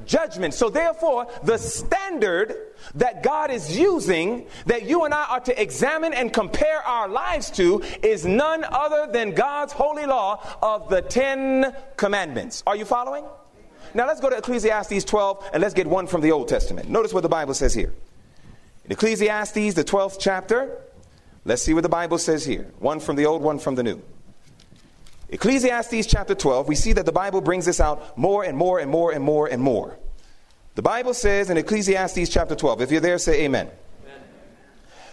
[0.07, 0.55] judgment.
[0.55, 2.57] So, therefore, the standard
[2.95, 7.51] that God is using that you and I are to examine and compare our lives
[7.53, 12.63] to is none other than God's holy law of the Ten Commandments.
[12.67, 13.25] Are you following?
[13.95, 16.89] Now, let's go to Ecclesiastes 12 and let's get one from the Old Testament.
[16.89, 17.93] Notice what the Bible says here.
[18.85, 20.79] In Ecclesiastes, the 12th chapter,
[21.45, 22.71] let's see what the Bible says here.
[22.79, 24.03] One from the Old, one from the New.
[25.31, 28.91] Ecclesiastes chapter 12, we see that the Bible brings this out more and more and
[28.91, 29.99] more and more and more.
[30.75, 33.67] The Bible says in Ecclesiastes chapter 12, if you're there, say amen.
[33.67, 34.21] amen.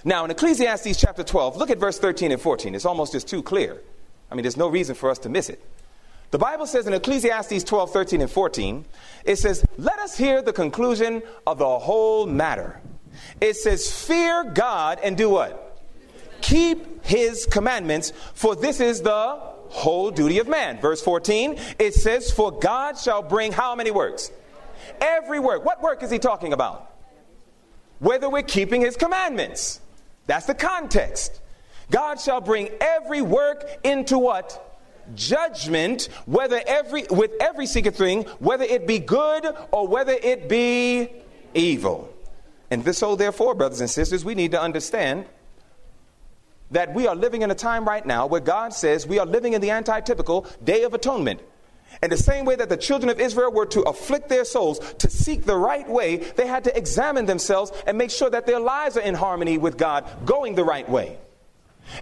[0.03, 2.75] Now, in Ecclesiastes chapter 12, look at verse 13 and 14.
[2.75, 3.81] It's almost just too clear.
[4.31, 5.61] I mean, there's no reason for us to miss it.
[6.31, 8.85] The Bible says in Ecclesiastes 12, 13, and 14,
[9.25, 12.79] it says, Let us hear the conclusion of the whole matter.
[13.41, 15.83] It says, Fear God and do what?
[16.41, 20.79] Keep his commandments, for this is the whole duty of man.
[20.79, 24.31] Verse 14, it says, For God shall bring how many works?
[25.01, 25.65] Every work.
[25.65, 26.91] What work is he talking about?
[27.99, 29.81] Whether we're keeping his commandments.
[30.27, 31.41] That's the context.
[31.91, 34.61] God shall bring every work into what?
[35.13, 41.09] Judgment, whether every with every secret thing, whether it be good or whether it be
[41.53, 42.11] evil.
[42.71, 45.25] And this so therefore, brothers and sisters, we need to understand
[46.71, 49.53] that we are living in a time right now where God says we are living
[49.53, 51.41] in the anti-typical day of atonement.
[52.01, 55.09] And the same way that the children of Israel were to afflict their souls, to
[55.09, 58.97] seek the right way, they had to examine themselves and make sure that their lives
[58.97, 61.17] are in harmony with God, going the right way.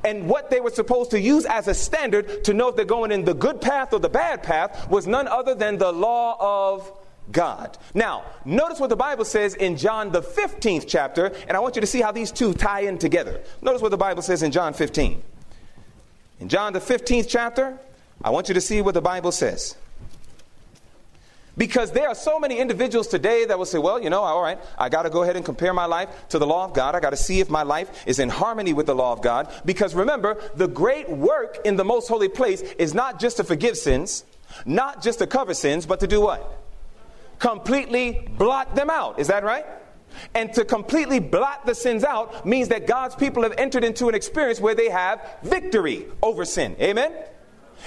[0.04, 3.12] And what they were supposed to use as a standard to know if they're going
[3.12, 6.91] in the good path or the bad path was none other than the law of
[7.31, 7.77] God.
[7.93, 11.81] Now, notice what the Bible says in John, the 15th chapter, and I want you
[11.81, 13.41] to see how these two tie in together.
[13.62, 15.23] Notice what the Bible says in John 15.
[16.39, 17.77] In John, the 15th chapter,
[18.23, 19.75] I want you to see what the Bible says.
[21.55, 24.59] Because there are so many individuals today that will say, well, you know, all right,
[24.77, 26.95] I got to go ahead and compare my life to the law of God.
[26.95, 29.53] I got to see if my life is in harmony with the law of God.
[29.63, 33.77] Because remember, the great work in the most holy place is not just to forgive
[33.77, 34.25] sins,
[34.65, 36.62] not just to cover sins, but to do what?
[37.43, 39.19] Completely blot them out.
[39.19, 39.65] Is that right?
[40.34, 44.15] And to completely blot the sins out means that God's people have entered into an
[44.15, 46.77] experience where they have victory over sin.
[46.79, 47.12] Amen?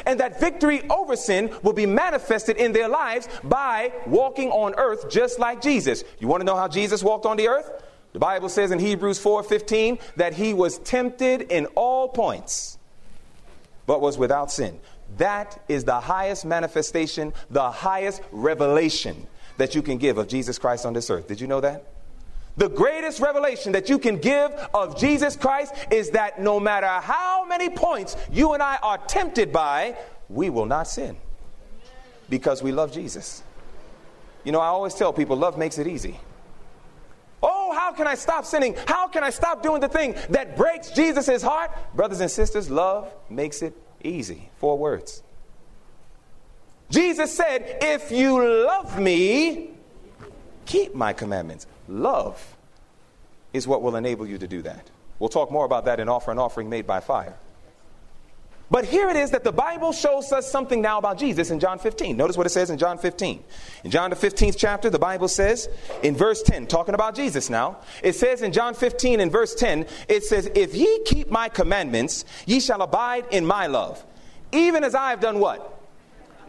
[0.04, 5.08] And that victory over sin will be manifested in their lives by walking on earth
[5.08, 6.04] just like Jesus.
[6.18, 7.82] You want to know how Jesus walked on the earth?
[8.12, 12.76] The Bible says in Hebrews 4:15 that he was tempted in all points
[13.86, 14.80] but was without sin.
[15.16, 20.86] That is the highest manifestation, the highest revelation that you can give of Jesus Christ
[20.86, 21.28] on this earth.
[21.28, 21.84] Did you know that?
[22.56, 27.44] The greatest revelation that you can give of Jesus Christ is that no matter how
[27.44, 29.96] many points you and I are tempted by,
[30.28, 31.16] we will not sin
[32.30, 33.42] because we love Jesus.
[34.44, 36.18] You know, I always tell people love makes it easy.
[37.42, 38.74] Oh, how can I stop sinning?
[38.86, 41.70] How can I stop doing the thing that breaks Jesus' heart?
[41.94, 44.48] Brothers and sisters, love makes it easy.
[44.58, 45.22] Four words.
[46.90, 49.70] Jesus said, If you love me,
[50.66, 51.66] keep my commandments.
[51.88, 52.56] Love
[53.52, 54.90] is what will enable you to do that.
[55.18, 57.36] We'll talk more about that in Offer and Offering Made by Fire.
[58.68, 61.78] But here it is that the Bible shows us something now about Jesus in John
[61.78, 62.16] 15.
[62.16, 63.44] Notice what it says in John 15.
[63.84, 65.68] In John the 15th chapter, the Bible says
[66.02, 69.86] in verse 10, talking about Jesus now, it says in John 15 in verse 10,
[70.08, 74.04] it says, If ye keep my commandments, ye shall abide in my love,
[74.50, 75.75] even as I have done what?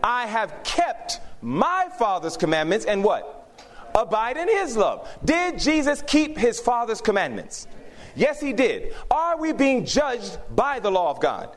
[0.04, 3.34] I have kept my Father's commandments and what?
[3.96, 5.08] Abide in his love.
[5.24, 7.68] Did Jesus keep his Father's commandments?
[8.16, 8.96] Yes, he did.
[9.12, 11.56] Are we being judged by the law of God?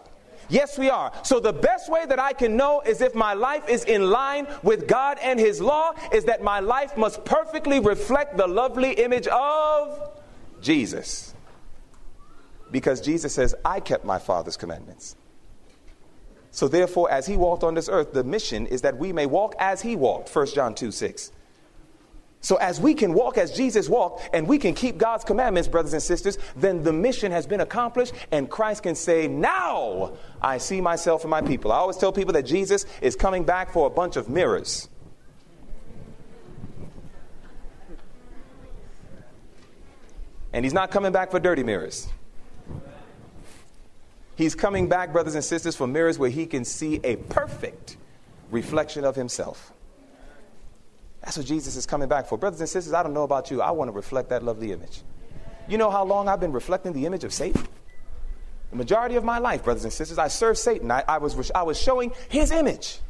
[0.50, 1.12] Yes, we are.
[1.22, 4.48] So the best way that I can know is if my life is in line
[4.62, 9.28] with God and His law, is that my life must perfectly reflect the lovely image
[9.28, 10.10] of
[10.60, 11.34] Jesus.
[12.72, 15.16] Because Jesus says, I kept my Father's commandments.
[16.50, 19.54] So therefore, as He walked on this earth, the mission is that we may walk
[19.58, 20.34] as He walked.
[20.34, 21.32] 1 John 2 6.
[22.42, 25.92] So, as we can walk as Jesus walked and we can keep God's commandments, brothers
[25.92, 30.80] and sisters, then the mission has been accomplished and Christ can say, Now I see
[30.80, 31.70] myself and my people.
[31.70, 34.88] I always tell people that Jesus is coming back for a bunch of mirrors.
[40.52, 42.08] And he's not coming back for dirty mirrors.
[44.36, 47.96] He's coming back, brothers and sisters, for mirrors where he can see a perfect
[48.50, 49.72] reflection of himself.
[51.22, 52.38] That's what Jesus is coming back for.
[52.38, 53.60] Brothers and sisters, I don't know about you.
[53.60, 55.02] I want to reflect that lovely image.
[55.68, 57.66] You know how long I've been reflecting the image of Satan?
[58.70, 60.90] The majority of my life, brothers and sisters, I served Satan.
[60.90, 63.00] I, I, was, I was showing his image.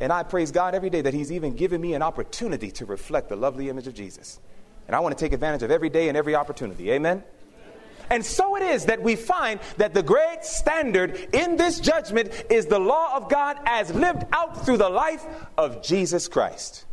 [0.00, 3.28] And I praise God every day that He's even given me an opportunity to reflect
[3.28, 4.40] the lovely image of Jesus.
[4.86, 6.90] And I want to take advantage of every day and every opportunity.
[6.90, 7.22] Amen?
[8.10, 12.66] And so it is that we find that the great standard in this judgment is
[12.66, 15.24] the law of God as lived out through the life
[15.56, 16.84] of Jesus Christ.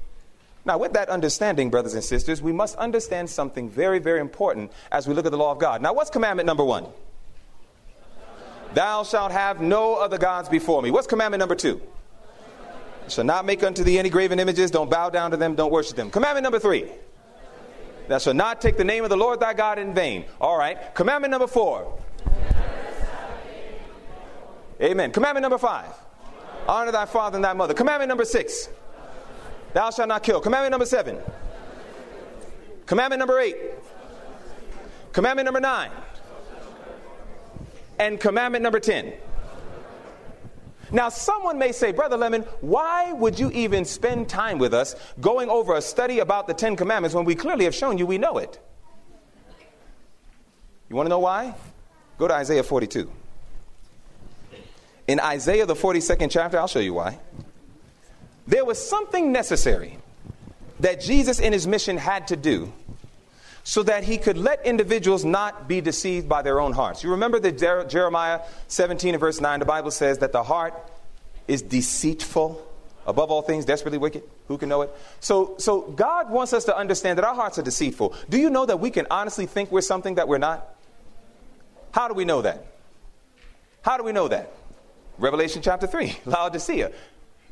[0.63, 5.08] Now, with that understanding, brothers and sisters, we must understand something very, very important as
[5.08, 5.82] we look at the law of God.
[5.82, 6.86] Now, what's commandment number one?
[8.74, 10.91] Thou shalt have no other gods before me.
[10.91, 11.82] What's commandment number two?
[13.10, 14.71] Shall not make unto thee any graven images.
[14.71, 15.56] Don't bow down to them.
[15.56, 16.10] Don't worship them.
[16.10, 16.89] Commandment number three.
[18.12, 20.26] Thou shalt not take the name of the Lord thy God in vain.
[20.41, 20.93] All right.
[20.93, 21.97] Commandment number four.
[24.82, 25.13] Amen.
[25.13, 25.93] Commandment number five.
[26.67, 27.74] Honor thy father and thy mother.
[27.74, 28.67] Commandment number six.
[29.71, 30.41] Thou shalt not kill.
[30.41, 31.19] Commandment number seven.
[32.86, 33.56] Commandment number eight.
[35.13, 35.91] Commandment number nine.
[37.97, 39.13] And commandment number ten.
[40.91, 45.49] Now, someone may say, Brother Lemon, why would you even spend time with us going
[45.49, 48.38] over a study about the Ten Commandments when we clearly have shown you we know
[48.38, 48.60] it?
[50.89, 51.56] You want to know why?
[52.17, 53.10] Go to Isaiah 42.
[55.08, 57.19] In Isaiah, the 42nd chapter, I'll show you why.
[58.45, 59.97] There was something necessary
[60.82, 62.73] that Jesus in his mission had to do
[63.63, 67.04] so that he could let individuals not be deceived by their own hearts.
[67.04, 70.74] You remember that Jer- Jeremiah 17 and verse 9, the Bible says that the heart
[71.47, 72.65] is deceitful,
[73.06, 74.24] above all things, desperately wicked.
[74.47, 74.91] Who can know it?
[75.19, 78.15] So, so God wants us to understand that our hearts are deceitful.
[78.30, 80.67] Do you know that we can honestly think we're something that we're not?
[81.91, 82.65] How do we know that?
[83.82, 84.52] How do we know that?
[85.17, 86.91] Revelation chapter 3, Laodicea.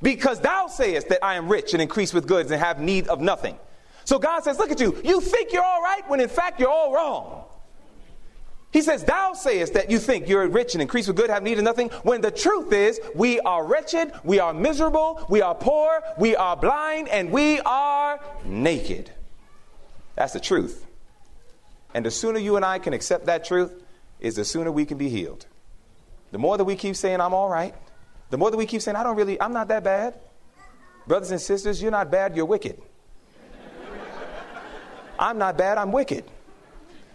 [0.01, 3.19] Because thou sayest that I am rich and increase with goods and have need of
[3.19, 3.57] nothing
[4.09, 4.99] so God says, Look at you.
[5.03, 7.43] You think you're all right when in fact you're all wrong.
[8.73, 11.59] He says, Thou sayest that you think you're rich and increase with good, have need
[11.59, 16.01] of nothing, when the truth is we are wretched, we are miserable, we are poor,
[16.17, 19.11] we are blind, and we are naked.
[20.15, 20.87] That's the truth.
[21.93, 23.71] And the sooner you and I can accept that truth,
[24.19, 25.45] is the sooner we can be healed.
[26.31, 27.75] The more that we keep saying, I'm all right,
[28.31, 30.15] the more that we keep saying, I don't really, I'm not that bad.
[31.05, 32.81] Brothers and sisters, you're not bad, you're wicked.
[35.19, 36.23] I'm not bad, I'm wicked.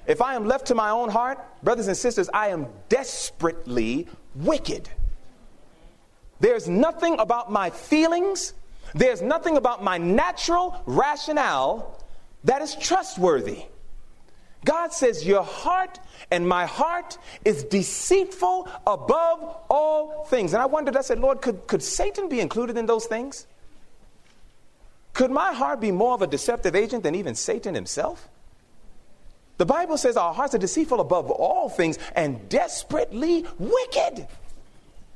[0.07, 4.89] If I am left to my own heart, brothers and sisters, I am desperately wicked.
[6.41, 8.53] There's nothing about my feelings,
[8.95, 12.05] there's nothing about my natural rationale
[12.45, 13.65] that is trustworthy.
[14.65, 15.99] God says, Your heart
[16.31, 20.53] and my heart is deceitful above all things.
[20.53, 23.47] And I wondered, I said, Lord, could, could Satan be included in those things?
[25.15, 28.29] Could my heart be more of a deceptive agent than even Satan himself?
[29.57, 34.27] The Bible says our hearts are deceitful above all things and desperately wicked.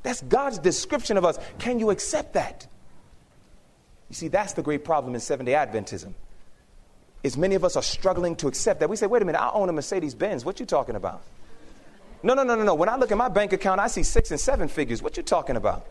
[0.01, 1.37] That's God's description of us.
[1.59, 2.65] Can you accept that?
[4.07, 6.13] You see, that's the great problem in Seventh day Adventism.
[7.21, 8.89] Is many of us are struggling to accept that.
[8.89, 10.45] We say, wait a minute, I own a Mercedes Benz.
[10.45, 11.21] What you talking about?
[12.23, 12.75] No, no, no, no, no.
[12.75, 15.03] When I look at my bank account, I see six and seven figures.
[15.03, 15.85] What you talking about?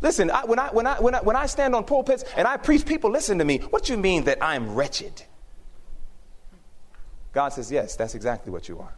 [0.00, 2.56] Listen, I, when, I, when, I, when, I, when I stand on pulpits and I
[2.56, 3.58] preach, people listen to me.
[3.58, 5.22] What do you mean that I'm wretched?
[7.32, 8.94] God says, yes, that's exactly what you are.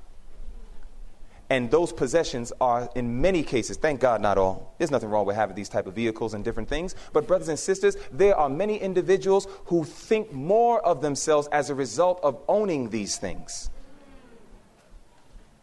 [1.48, 4.72] And those possessions are, in many cases, thank God not all.
[4.78, 6.94] There's nothing wrong with having these type of vehicles and different things.
[7.12, 11.74] But brothers and sisters, there are many individuals who think more of themselves as a
[11.74, 13.68] result of owning these things.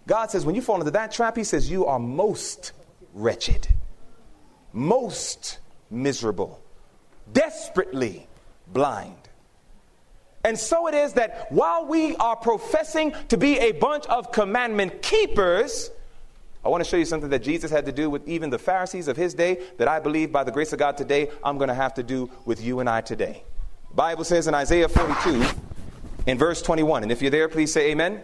[0.07, 2.73] God says, when you fall into that trap, He says, you are most
[3.13, 3.69] wretched,
[4.73, 5.59] most
[5.89, 6.59] miserable,
[7.31, 8.27] desperately
[8.71, 9.15] blind.
[10.43, 15.01] And so it is that while we are professing to be a bunch of commandment
[15.01, 15.91] keepers,
[16.63, 19.07] I want to show you something that Jesus had to do with even the Pharisees
[19.07, 21.73] of his day that I believe by the grace of God today I'm going to
[21.73, 23.43] have to do with you and I today.
[23.89, 25.45] The Bible says in Isaiah 42
[26.27, 28.21] in verse 21, and if you're there, please say amen.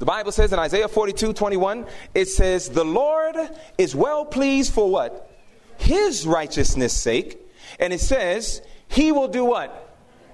[0.00, 3.36] The Bible says in Isaiah 42 21, it says, The Lord
[3.78, 5.30] is well pleased for what?
[5.78, 7.38] His righteousness' sake.
[7.78, 9.86] And it says, He will do what?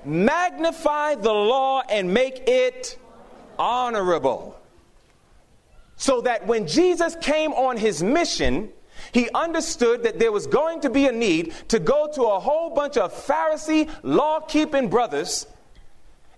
[0.07, 2.99] magnify the law and make it
[3.59, 4.59] honorable.
[5.97, 8.71] So that when Jesus came on his mission,
[9.13, 12.71] he understood that there was going to be a need to go to a whole
[12.71, 15.47] bunch of Pharisee law keeping brothers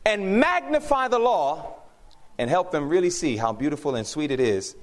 [0.07, 1.74] and magnify the law
[2.39, 4.76] and help them really see how beautiful and sweet it is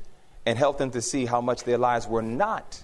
[0.45, 2.83] and help them to see how much their lives were not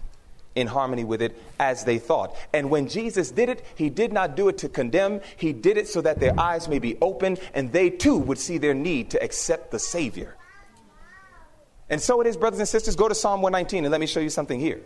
[0.56, 2.36] in harmony with it as they thought.
[2.54, 5.88] And when Jesus did it, he did not do it to condemn, he did it
[5.88, 9.24] so that their eyes may be opened and they too would see their need to
[9.24, 10.36] accept the Savior.
[11.90, 12.96] And so it is, brothers and sisters.
[12.96, 14.82] Go to Psalm 119 and let me show you something here.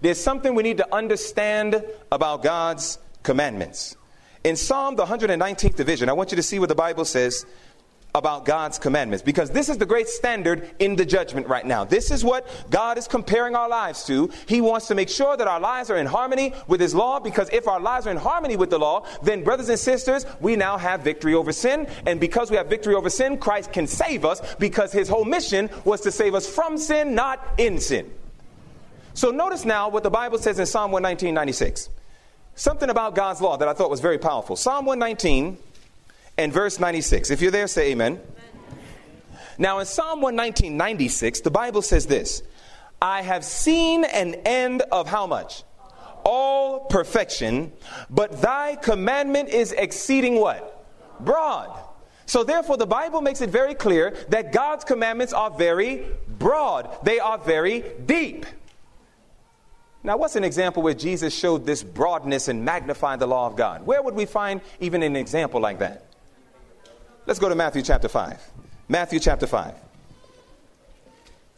[0.00, 3.96] There's something we need to understand about God's commandments.
[4.44, 7.44] In Psalm, the 119th division, I want you to see what the Bible says
[8.14, 11.84] about God's commandments because this is the great standard in the judgment right now.
[11.84, 14.30] This is what God is comparing our lives to.
[14.46, 17.48] He wants to make sure that our lives are in harmony with His law because
[17.52, 20.78] if our lives are in harmony with the law, then, brothers and sisters, we now
[20.78, 21.86] have victory over sin.
[22.06, 25.68] And because we have victory over sin, Christ can save us because His whole mission
[25.84, 28.10] was to save us from sin, not in sin.
[29.14, 31.90] So notice now what the Bible says in Psalm 119, 96.
[32.54, 34.56] Something about God's law that I thought was very powerful.
[34.56, 35.58] Psalm 119
[36.38, 37.30] and verse 96.
[37.30, 38.12] If you're there, say amen.
[38.12, 38.78] amen.
[39.58, 42.42] Now, in Psalm 119, 96, the Bible says this
[43.02, 45.64] I have seen an end of how much?
[46.24, 47.72] All perfection,
[48.08, 50.86] but thy commandment is exceeding what?
[51.20, 51.76] Broad.
[52.26, 57.18] So, therefore, the Bible makes it very clear that God's commandments are very broad, they
[57.18, 58.46] are very deep.
[60.04, 63.84] Now, what's an example where Jesus showed this broadness and magnified the law of God?
[63.84, 66.07] Where would we find even an example like that?
[67.28, 68.40] Let's go to Matthew chapter 5.
[68.88, 69.74] Matthew chapter 5.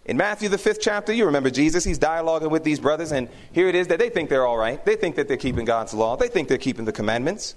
[0.07, 3.69] In Matthew, the fifth chapter, you remember Jesus, he's dialoguing with these brothers, and here
[3.69, 4.85] it is that they think they're all right.
[4.85, 7.55] They think that they're keeping God's law, they think they're keeping the commandments.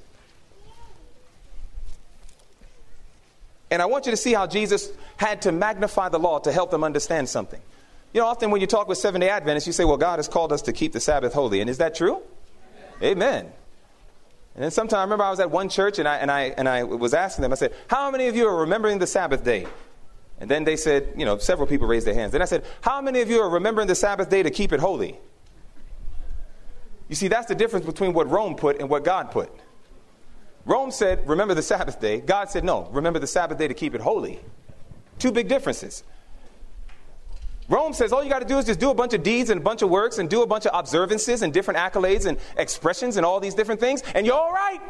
[3.71, 6.69] And I want you to see how Jesus had to magnify the law to help
[6.69, 7.61] them understand something.
[8.13, 10.27] You know, often when you talk with Seventh day Adventists, you say, well, God has
[10.27, 11.61] called us to keep the Sabbath holy.
[11.61, 12.21] And is that true?
[13.01, 13.17] Amen.
[13.41, 13.53] Amen.
[14.55, 16.69] And then sometime I remember I was at one church and I, and, I, and
[16.69, 19.65] I was asking them, I said, How many of you are remembering the Sabbath day?
[20.39, 22.33] And then they said, you know, several people raised their hands.
[22.33, 24.79] Then I said, How many of you are remembering the Sabbath day to keep it
[24.79, 25.17] holy?
[27.09, 29.51] You see, that's the difference between what Rome put and what God put.
[30.65, 32.19] Rome said, Remember the Sabbath day.
[32.19, 34.39] God said, No, remember the Sabbath day to keep it holy.
[35.19, 36.03] Two big differences.
[37.69, 39.59] Rome says all you got to do is just do a bunch of deeds and
[39.61, 43.17] a bunch of works and do a bunch of observances and different accolades and expressions
[43.17, 44.81] and all these different things, and you're all right.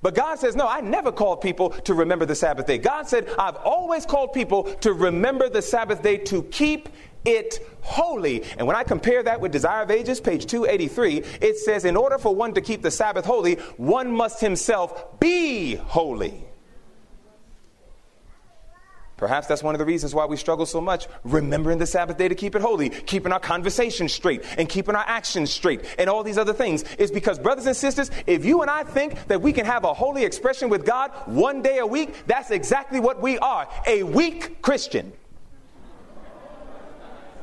[0.00, 2.78] But God says, No, I never called people to remember the Sabbath day.
[2.78, 6.88] God said, I've always called people to remember the Sabbath day to keep
[7.24, 8.44] it holy.
[8.56, 12.18] And when I compare that with Desire of Ages, page 283, it says, In order
[12.18, 16.47] for one to keep the Sabbath holy, one must himself be holy.
[19.18, 22.28] Perhaps that's one of the reasons why we struggle so much, remembering the Sabbath day
[22.28, 26.22] to keep it holy, keeping our conversation straight, and keeping our actions straight, and all
[26.22, 26.84] these other things.
[26.98, 29.92] Is because, brothers and sisters, if you and I think that we can have a
[29.92, 34.62] holy expression with God one day a week, that's exactly what we are a weak
[34.62, 35.12] Christian.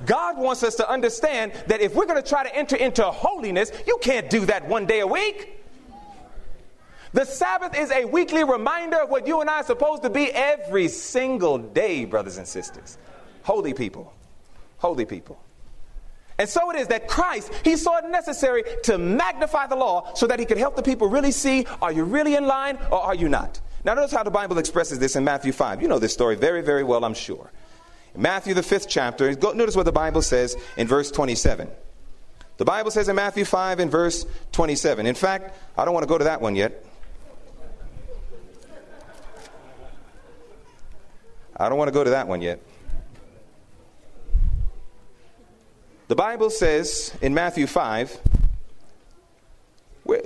[0.05, 3.71] God wants us to understand that if we're going to try to enter into holiness,
[3.85, 5.54] you can't do that one day a week.
[7.15, 10.29] The Sabbath is a weekly reminder of what you and I are supposed to be
[10.33, 12.97] every single day, brothers and sisters.
[13.43, 14.13] Holy people.
[14.79, 15.41] Holy people.
[16.37, 20.27] And so it is that Christ, he saw it necessary to magnify the law so
[20.27, 23.15] that he could help the people really see are you really in line or are
[23.15, 23.61] you not?
[23.85, 25.81] Now, notice how the Bible expresses this in Matthew 5.
[25.81, 27.49] You know this story very, very well, I'm sure.
[28.13, 31.69] In Matthew, the fifth chapter, notice what the Bible says in verse 27.
[32.57, 35.05] The Bible says in Matthew 5 in verse 27.
[35.05, 36.85] In fact, I don't want to go to that one yet.
[41.57, 42.59] I don't want to go to that one yet.
[46.07, 48.19] The Bible says in Matthew 5,
[50.05, 50.21] well,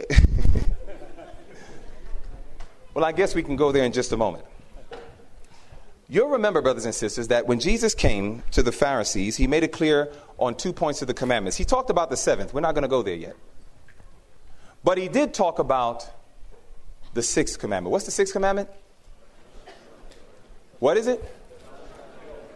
[3.06, 4.44] I guess we can go there in just a moment.
[6.10, 9.72] You'll remember, brothers and sisters, that when Jesus came to the Pharisees, he made it
[9.72, 11.56] clear on two points of the commandments.
[11.56, 12.54] He talked about the seventh.
[12.54, 13.36] We're not going to go there yet.
[14.84, 16.10] But he did talk about
[17.14, 17.92] the sixth commandment.
[17.92, 18.70] What's the sixth commandment?
[20.80, 21.24] What is it?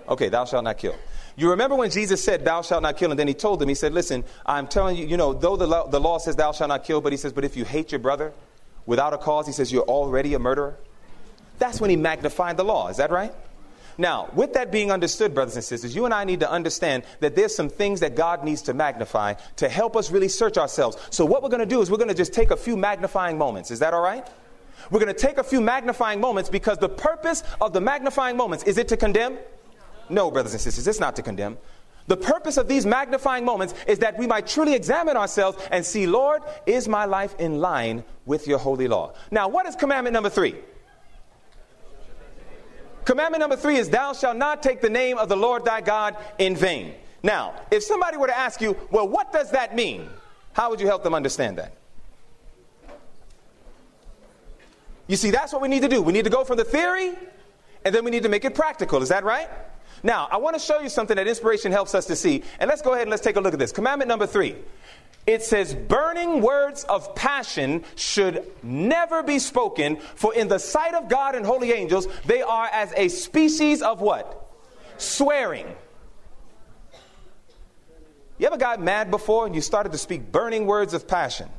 [0.08, 0.96] Okay, thou shalt not kill.
[1.36, 3.76] You remember when Jesus said, Thou shalt not kill, and then he told them, He
[3.76, 6.70] said, Listen, I'm telling you, you know, though the law, the law says, Thou shalt
[6.70, 8.34] not kill, but He says, But if you hate your brother
[8.86, 10.78] without a cause, He says, You're already a murderer.
[11.58, 12.90] That's when He magnified the law.
[12.90, 13.34] Is that right?
[13.98, 17.36] Now, with that being understood, brothers and sisters, you and I need to understand that
[17.36, 20.98] there's some things that God needs to magnify to help us really search ourselves.
[21.10, 23.38] So, what we're going to do is we're going to just take a few magnifying
[23.38, 23.72] moments.
[23.72, 24.28] Is that all right?
[24.92, 28.64] We're going to take a few magnifying moments because the purpose of the magnifying moments
[28.66, 29.38] is it to condemn?
[30.10, 31.58] No, brothers and sisters, it's not to condemn.
[32.08, 36.06] The purpose of these magnifying moments is that we might truly examine ourselves and see,
[36.06, 39.14] Lord, is my life in line with your holy law?
[39.32, 40.56] Now, what is commandment number three?
[43.06, 46.18] Commandment number three is, Thou shalt not take the name of the Lord thy God
[46.38, 46.94] in vain.
[47.22, 50.10] Now, if somebody were to ask you, Well, what does that mean?
[50.54, 51.74] How would you help them understand that?
[55.08, 56.02] You see, that's what we need to do.
[56.02, 57.14] We need to go from the theory
[57.86, 59.02] and then we need to make it practical.
[59.02, 59.50] Is that right?
[60.02, 62.44] Now, I want to show you something that inspiration helps us to see.
[62.60, 63.72] And let's go ahead and let's take a look at this.
[63.72, 64.56] Commandment number three.
[65.26, 71.08] It says, burning words of passion should never be spoken, for in the sight of
[71.08, 74.50] God and holy angels, they are as a species of what?
[74.98, 75.74] Swearing.
[78.38, 81.50] You ever got mad before and you started to speak burning words of passion?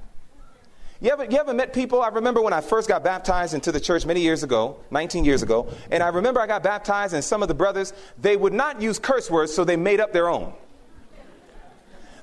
[1.00, 2.00] You ever, you ever met people?
[2.00, 5.42] I remember when I first got baptized into the church many years ago, 19 years
[5.42, 8.80] ago, and I remember I got baptized, and some of the brothers, they would not
[8.80, 10.52] use curse words, so they made up their own.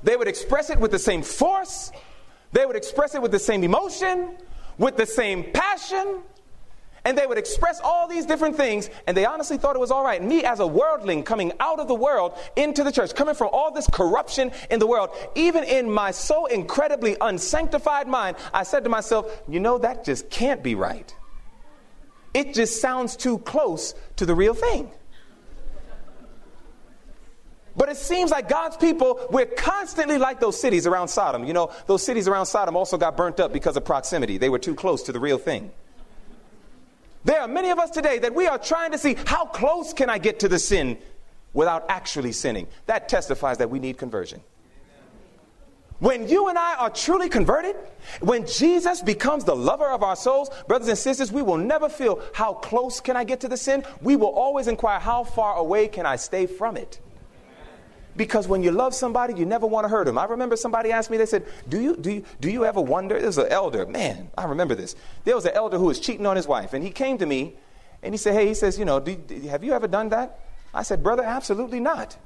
[0.04, 1.92] They would express it with the same force,
[2.54, 4.38] they would express it with the same emotion,
[4.78, 6.24] with the same passion,
[7.04, 10.04] and they would express all these different things, and they honestly thought it was all
[10.04, 10.22] right.
[10.22, 13.72] Me, as a worldling coming out of the world into the church, coming from all
[13.72, 18.90] this corruption in the world, even in my so incredibly unsanctified mind, I said to
[18.90, 21.14] myself, you know, that just can't be right.
[22.34, 24.92] It just sounds too close to the real thing.
[27.76, 31.46] But it seems like God's people, we're constantly like those cities around Sodom.
[31.46, 34.38] You know, those cities around Sodom also got burnt up because of proximity.
[34.38, 35.72] They were too close to the real thing.
[37.24, 40.10] There are many of us today that we are trying to see how close can
[40.10, 40.98] I get to the sin
[41.54, 42.68] without actually sinning.
[42.86, 44.42] That testifies that we need conversion.
[46.00, 47.76] When you and I are truly converted,
[48.22, 52.24] when Jesus becomes the lover of our souls, brothers and sisters, we will never feel
[52.34, 53.84] how close can I get to the sin.
[54.02, 57.00] We will always inquire how far away can I stay from it.
[58.16, 60.18] Because when you love somebody, you never want to hurt them.
[60.18, 63.20] I remember somebody asked me, they said, Do you, do you, do you ever wonder?
[63.20, 64.96] There's an elder, man, I remember this.
[65.24, 67.56] There was an elder who was cheating on his wife, and he came to me
[68.04, 70.40] and he said, Hey, he says, You know, do, do, have you ever done that?
[70.74, 72.18] I said, Brother, absolutely not.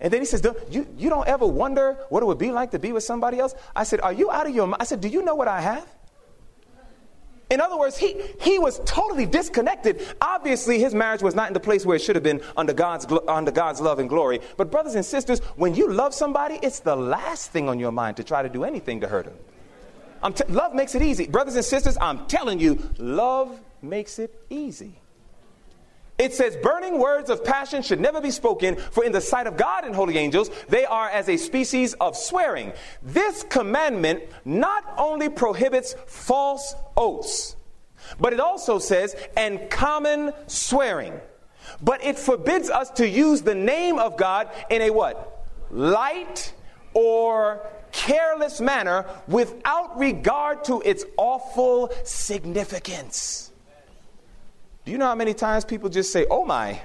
[0.00, 2.78] And then he says, you, you don't ever wonder what it would be like to
[2.78, 3.54] be with somebody else?
[3.74, 4.82] I said, Are you out of your mind?
[4.82, 5.93] I said, Do you know what I have?
[7.50, 10.06] In other words, he, he was totally disconnected.
[10.20, 13.06] Obviously, his marriage was not in the place where it should have been under God's,
[13.28, 14.40] under God's love and glory.
[14.56, 18.16] But, brothers and sisters, when you love somebody, it's the last thing on your mind
[18.16, 20.32] to try to do anything to hurt them.
[20.32, 21.26] T- love makes it easy.
[21.26, 25.00] Brothers and sisters, I'm telling you, love makes it easy.
[26.16, 29.56] It says, burning words of passion should never be spoken, for in the sight of
[29.56, 32.72] God and holy angels, they are as a species of swearing.
[33.02, 37.56] This commandment not only prohibits false oaths,
[38.20, 41.14] but it also says, and common swearing.
[41.82, 45.46] But it forbids us to use the name of God in a what?
[45.70, 46.52] Light
[46.92, 53.50] or careless manner without regard to its awful significance.
[54.84, 56.80] Do you know how many times people just say, oh my?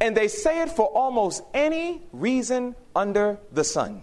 [0.00, 4.02] And they say it for almost any reason under the sun.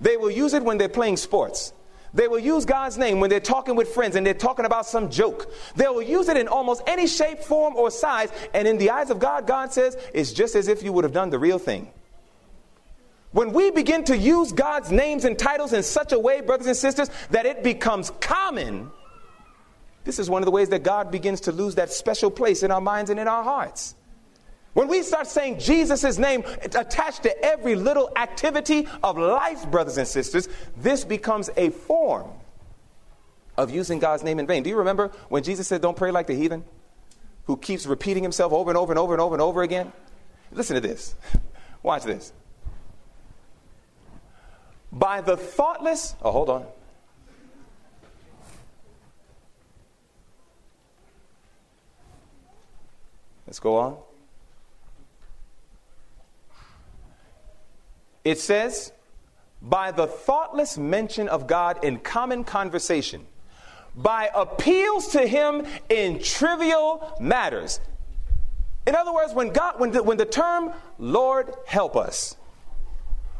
[0.00, 1.72] They will use it when they're playing sports.
[2.12, 5.10] They will use God's name when they're talking with friends and they're talking about some
[5.10, 5.52] joke.
[5.76, 8.30] They will use it in almost any shape, form, or size.
[8.52, 11.12] And in the eyes of God, God says it's just as if you would have
[11.12, 11.92] done the real thing.
[13.32, 16.76] When we begin to use God's names and titles in such a way, brothers and
[16.76, 18.90] sisters, that it becomes common,
[20.04, 22.70] this is one of the ways that God begins to lose that special place in
[22.70, 23.94] our minds and in our hearts.
[24.72, 30.06] When we start saying Jesus' name attached to every little activity of life, brothers and
[30.06, 32.30] sisters, this becomes a form
[33.56, 34.62] of using God's name in vain.
[34.62, 36.64] Do you remember when Jesus said, Don't pray like the heathen,
[37.46, 39.92] who keeps repeating himself over and over and over and over and over again?
[40.52, 41.16] Listen to this.
[41.82, 42.32] Watch this.
[44.92, 46.66] By the thoughtless, oh, hold on.
[53.50, 53.96] Let's go on.
[58.22, 58.92] It says,
[59.60, 63.26] by the thoughtless mention of God in common conversation,
[63.96, 67.80] by appeals to Him in trivial matters.
[68.86, 72.36] In other words, when, God, when, the, when the term Lord help us,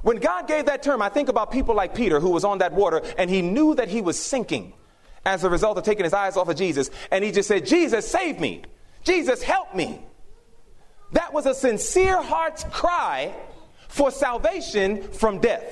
[0.03, 2.73] when God gave that term, I think about people like Peter who was on that
[2.73, 4.73] water and he knew that he was sinking
[5.25, 6.91] as a result of taking his eyes off of Jesus.
[7.13, 8.65] And he just said, Jesus, save me.
[9.03, 10.05] Jesus, help me.
[11.13, 13.35] That was a sincere heart's cry
[13.89, 15.65] for salvation from death.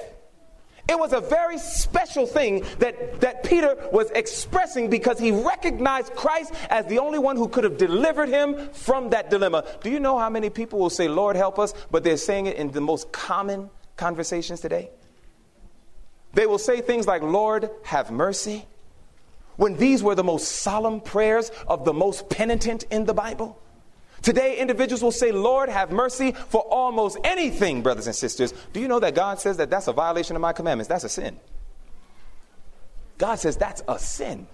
[0.89, 6.55] It was a very special thing that, that Peter was expressing because he recognized Christ
[6.71, 9.67] as the only one who could have delivered him from that dilemma.
[9.83, 12.57] Do you know how many people will say, Lord, help us, but they're saying it
[12.57, 14.91] in the most common conversations today?
[16.33, 18.67] They will say things like, Lord, have mercy,
[19.59, 23.61] when these were the most solemn prayers of the most penitent in the Bible.
[24.23, 28.55] Today, individuals will say, Lord, have mercy for almost anything, brothers and sisters.
[28.73, 30.89] Do you know that God says that that's a violation of my commandments?
[30.89, 31.39] That's a sin.
[33.19, 34.47] God says that's a sin.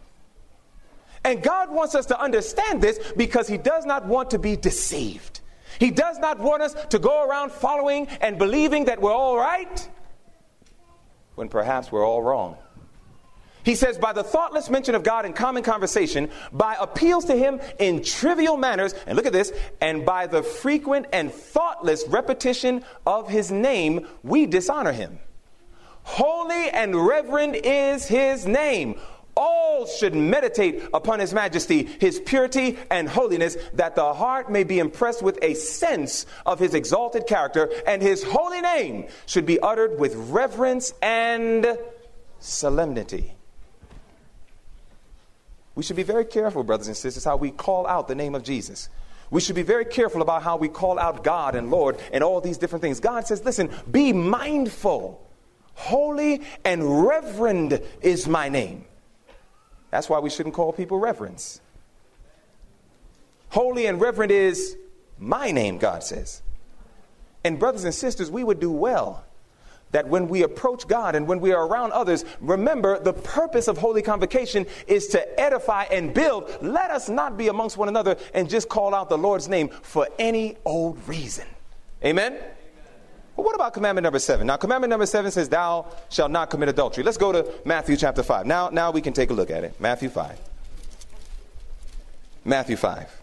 [1.23, 5.41] And God wants us to understand this because He does not want to be deceived.
[5.79, 9.89] He does not want us to go around following and believing that we're all right
[11.35, 12.57] when perhaps we're all wrong.
[13.65, 17.61] He says, by the thoughtless mention of God in common conversation, by appeals to Him
[17.79, 23.29] in trivial manners, and look at this, and by the frequent and thoughtless repetition of
[23.29, 25.19] His name, we dishonor Him.
[26.03, 29.01] Holy and reverend is His name.
[29.35, 34.79] All should meditate upon His majesty, His purity, and holiness, that the heart may be
[34.79, 39.99] impressed with a sense of His exalted character, and His holy name should be uttered
[39.99, 41.79] with reverence and
[42.39, 43.34] solemnity.
[45.75, 48.43] We should be very careful, brothers and sisters, how we call out the name of
[48.43, 48.89] Jesus.
[49.31, 52.41] We should be very careful about how we call out God and Lord and all
[52.41, 53.01] these different things.
[53.01, 55.21] God says, listen, be mindful.
[55.75, 58.85] Holy and reverend is my name.
[59.91, 61.61] That's why we shouldn't call people reverends.
[63.49, 64.77] Holy and reverend is
[65.19, 66.43] my name, God says.
[67.43, 69.25] And, brothers and sisters, we would do well
[69.95, 73.79] that when we approach God and when we are around others, remember the purpose of
[73.79, 76.59] Holy Convocation is to edify and build.
[76.61, 80.09] Let us not be amongst one another and just call out the Lord's name for
[80.19, 81.47] any old reason.
[82.05, 82.33] Amen?
[83.37, 84.49] Well, what about commandment number seven?
[84.49, 87.05] Now, commandment number seven says, Thou shalt not commit adultery.
[87.05, 88.47] Let's go to Matthew chapter 5.
[88.47, 89.81] Now, now we can take a look at it.
[89.81, 90.41] Matthew 5.
[92.45, 93.21] Matthew 5.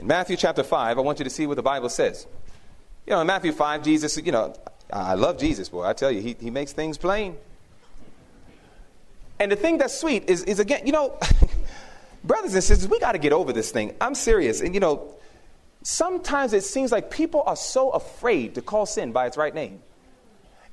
[0.00, 2.26] In Matthew chapter 5, I want you to see what the Bible says.
[3.06, 4.54] You know, in Matthew 5, Jesus, you know,
[4.90, 5.84] I love Jesus, boy.
[5.84, 7.36] I tell you, he, he makes things plain.
[9.38, 11.18] And the thing that's sweet is, is again, you know,
[12.24, 13.94] brothers and sisters, we got to get over this thing.
[14.00, 14.60] I'm serious.
[14.60, 15.14] And, you know,
[15.82, 19.80] sometimes it seems like people are so afraid to call sin by its right name.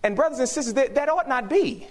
[0.04, 1.88] And, brothers and sisters, that, that ought not be.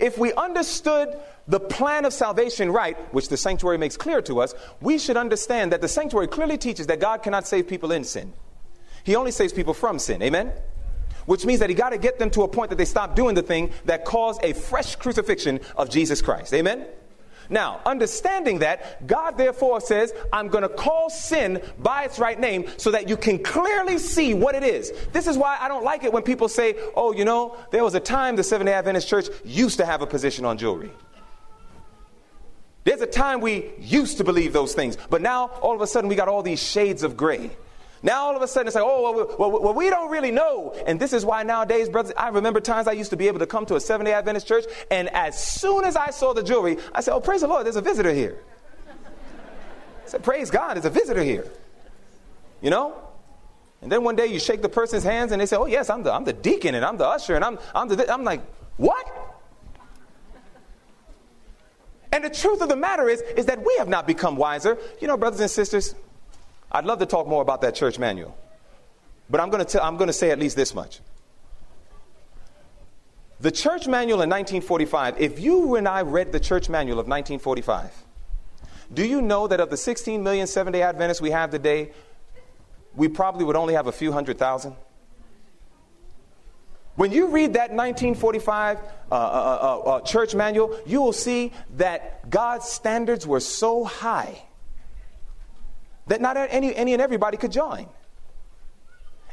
[0.00, 1.16] If we understood
[1.46, 5.72] the plan of salvation right, which the sanctuary makes clear to us, we should understand
[5.72, 8.32] that the sanctuary clearly teaches that God cannot save people in sin.
[9.04, 10.22] He only saves people from sin.
[10.22, 10.52] Amen?
[11.26, 13.34] Which means that he got to get them to a point that they stop doing
[13.34, 16.52] the thing that caused a fresh crucifixion of Jesus Christ.
[16.52, 16.86] Amen?
[17.50, 22.66] Now, understanding that, God therefore says, I'm going to call sin by its right name
[22.78, 24.92] so that you can clearly see what it is.
[25.12, 27.94] This is why I don't like it when people say, oh, you know, there was
[27.94, 30.90] a time the Seventh day Adventist Church used to have a position on jewelry.
[32.84, 36.08] There's a time we used to believe those things, but now all of a sudden
[36.08, 37.50] we got all these shades of gray.
[38.04, 40.74] Now all of a sudden it's like, oh, well, well, well, we don't really know.
[40.86, 43.46] And this is why nowadays, brothers, I remember times I used to be able to
[43.46, 46.76] come to a Seventh day Adventist church, and as soon as I saw the jewelry,
[46.94, 48.38] I said, oh, praise the Lord, there's a visitor here.
[48.86, 51.50] I said, praise God, there's a visitor here.
[52.60, 52.94] You know?
[53.80, 56.02] And then one day you shake the person's hands and they say, oh, yes, I'm
[56.02, 58.42] the, I'm the deacon and I'm the usher and I'm, I'm, the, I'm like,
[58.76, 59.06] what?
[62.12, 64.76] And the truth of the matter is, is that we have not become wiser.
[65.00, 65.94] You know, brothers and sisters,
[66.74, 68.36] I'd love to talk more about that church manual.
[69.30, 71.00] But I'm going to, I'm going to say at least this much.
[73.40, 77.92] The church manual in 1945, if you and I read the church manual of 1945,
[78.92, 81.92] do you know that of the 16 million Seventh day Adventists we have today,
[82.94, 84.74] we probably would only have a few hundred thousand?
[86.96, 92.30] When you read that 1945 uh, uh, uh, uh, church manual, you will see that
[92.30, 94.42] God's standards were so high
[96.06, 97.88] that not any, any and everybody could join.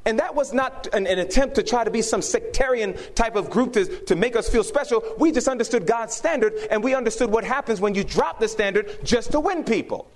[0.05, 3.51] And that was not an, an, attempt to try to be some sectarian type of
[3.51, 5.03] group to, to make us feel special.
[5.19, 8.97] We just understood God's standard and we understood what happens when you drop the standard
[9.03, 10.09] just to win people.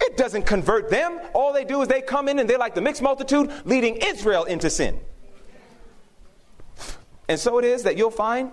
[0.00, 1.20] It doesn't convert them.
[1.32, 4.44] All they do is they come in and they're like the mixed multitude leading Israel
[4.44, 4.98] into sin.
[7.28, 8.50] And so it is that you'll find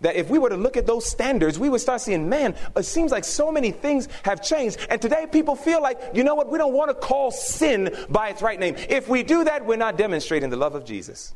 [0.00, 2.84] that if we were to look at those standards, we would start seeing, man, it
[2.84, 4.78] seems like so many things have changed.
[4.90, 8.28] And today people feel like, you know what, we don't want to call sin by
[8.28, 8.76] its right name.
[8.88, 11.34] If we do that, we're not demonstrating the love of Jesus.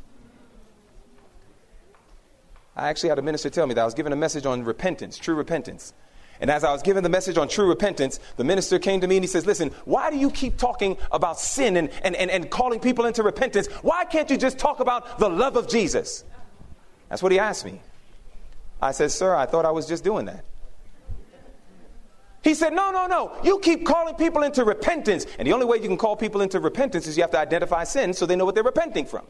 [2.76, 5.18] I actually had a minister tell me that I was giving a message on repentance,
[5.18, 5.92] true repentance.
[6.40, 9.16] And as I was giving the message on true repentance, the minister came to me
[9.16, 12.50] and he says, Listen, why do you keep talking about sin and, and, and, and
[12.50, 13.68] calling people into repentance?
[13.82, 16.24] Why can't you just talk about the love of Jesus?
[17.08, 17.80] That's what he asked me.
[18.82, 20.44] I said, Sir, I thought I was just doing that.
[22.42, 23.32] He said, No, no, no.
[23.44, 25.24] You keep calling people into repentance.
[25.38, 27.84] And the only way you can call people into repentance is you have to identify
[27.84, 29.24] sin so they know what they're repenting from.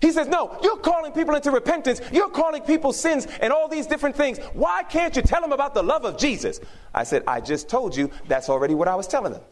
[0.00, 2.00] He says, No, you're calling people into repentance.
[2.10, 4.38] You're calling people sins and all these different things.
[4.54, 6.60] Why can't you tell them about the love of Jesus?
[6.94, 9.42] I said, I just told you that's already what I was telling them.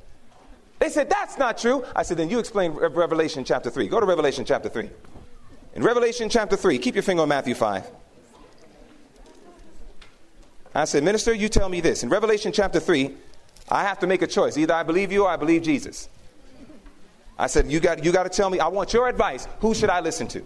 [0.79, 1.85] They said, That's not true.
[1.95, 3.89] I said, Then you explain Revelation chapter 3.
[3.89, 4.89] Go to Revelation chapter 3.
[5.75, 7.87] In Revelation chapter 3, keep your finger on Matthew 5.
[10.77, 12.03] I said, Minister, you tell me this.
[12.03, 13.15] In Revelation chapter 3,
[13.71, 14.57] I have to make a choice.
[14.59, 16.09] Either I believe you or I believe Jesus.
[17.39, 19.49] I said, You got, you got to tell me, I want your advice.
[19.61, 20.43] Who should I listen to?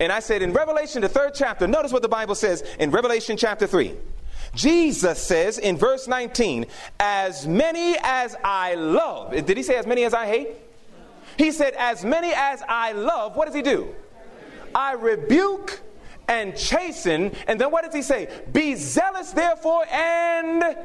[0.00, 3.36] And I said, In Revelation, the third chapter, notice what the Bible says in Revelation
[3.36, 3.94] chapter 3.
[4.54, 6.66] Jesus says in verse 19,
[6.98, 9.32] As many as I love.
[9.32, 10.48] Did he say as many as I hate?
[11.36, 13.94] He said, As many as I love, what does he do?
[14.74, 15.80] I rebuke
[16.28, 17.32] and chasten.
[17.46, 18.28] And then what does he say?
[18.52, 20.76] Be zealous, therefore, and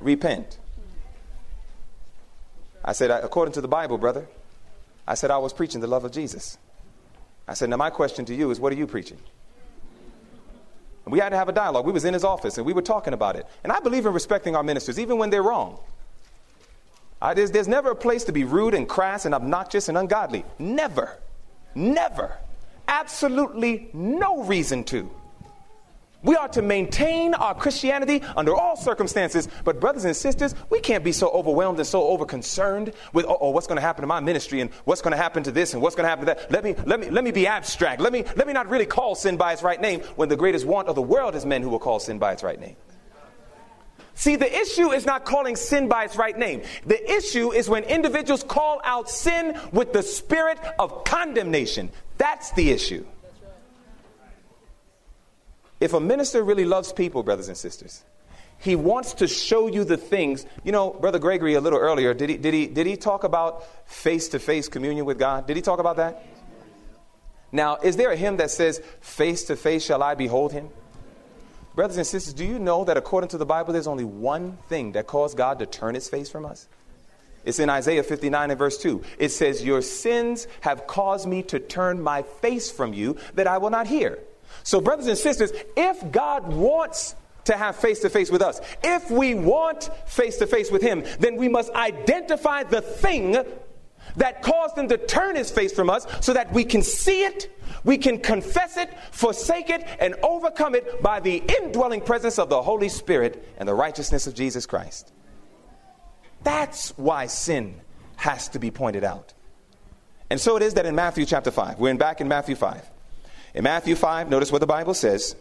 [0.00, 0.58] repent.
[2.84, 4.26] I said, according to the Bible, brother,
[5.06, 6.58] I said, I was preaching the love of Jesus.
[7.46, 9.18] I said, now my question to you is, what are you preaching?
[11.04, 11.86] And we had to have a dialogue.
[11.86, 13.46] We was in his office and we were talking about it.
[13.64, 15.78] And I believe in respecting our ministers, even when they're wrong.
[17.20, 20.44] I, there's, there's never a place to be rude and crass and obnoxious and ungodly.
[20.58, 21.18] Never.
[21.74, 22.38] Never
[22.88, 25.10] absolutely no reason to.
[26.24, 29.48] We are to maintain our Christianity under all circumstances.
[29.64, 33.50] But, brothers and sisters, we can't be so overwhelmed and so overconcerned with, oh, oh
[33.50, 35.82] what's going to happen to my ministry and what's going to happen to this and
[35.82, 36.50] what's going to happen to that.
[36.50, 38.00] Let me, let, me, let me be abstract.
[38.00, 40.66] Let me, let me not really call sin by its right name when the greatest
[40.66, 42.76] want of the world is men who will call sin by its right name.
[44.18, 46.62] See, the issue is not calling sin by its right name.
[46.84, 51.90] The issue is when individuals call out sin with the spirit of condemnation.
[52.18, 53.06] That's the issue.
[55.78, 58.02] If a minister really loves people, brothers and sisters,
[58.58, 60.46] he wants to show you the things.
[60.64, 63.64] You know, Brother Gregory, a little earlier, did he, did he, did he talk about
[63.88, 65.46] face to face communion with God?
[65.46, 66.26] Did he talk about that?
[67.52, 70.70] Now, is there a hymn that says, Face to face shall I behold him?
[71.78, 74.90] Brothers and sisters, do you know that according to the Bible, there's only one thing
[74.92, 76.66] that caused God to turn his face from us?
[77.44, 79.00] It's in Isaiah 59 and verse 2.
[79.16, 83.58] It says, Your sins have caused me to turn my face from you that I
[83.58, 84.18] will not hear.
[84.64, 87.14] So, brothers and sisters, if God wants
[87.44, 91.04] to have face to face with us, if we want face to face with Him,
[91.20, 93.36] then we must identify the thing
[94.16, 97.48] that caused Him to turn His face from us so that we can see it
[97.84, 102.62] we can confess it, forsake it, and overcome it by the indwelling presence of the
[102.62, 105.12] Holy Spirit and the righteousness of Jesus Christ.
[106.42, 107.80] That's why sin
[108.16, 109.34] has to be pointed out.
[110.30, 112.88] And so it is that in Matthew chapter 5, we're in back in Matthew 5.
[113.54, 115.34] In Matthew 5, notice what the Bible says.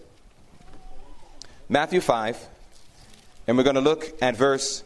[1.70, 2.48] Matthew 5,
[3.48, 4.84] and we're going to look at verse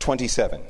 [0.00, 0.60] 27.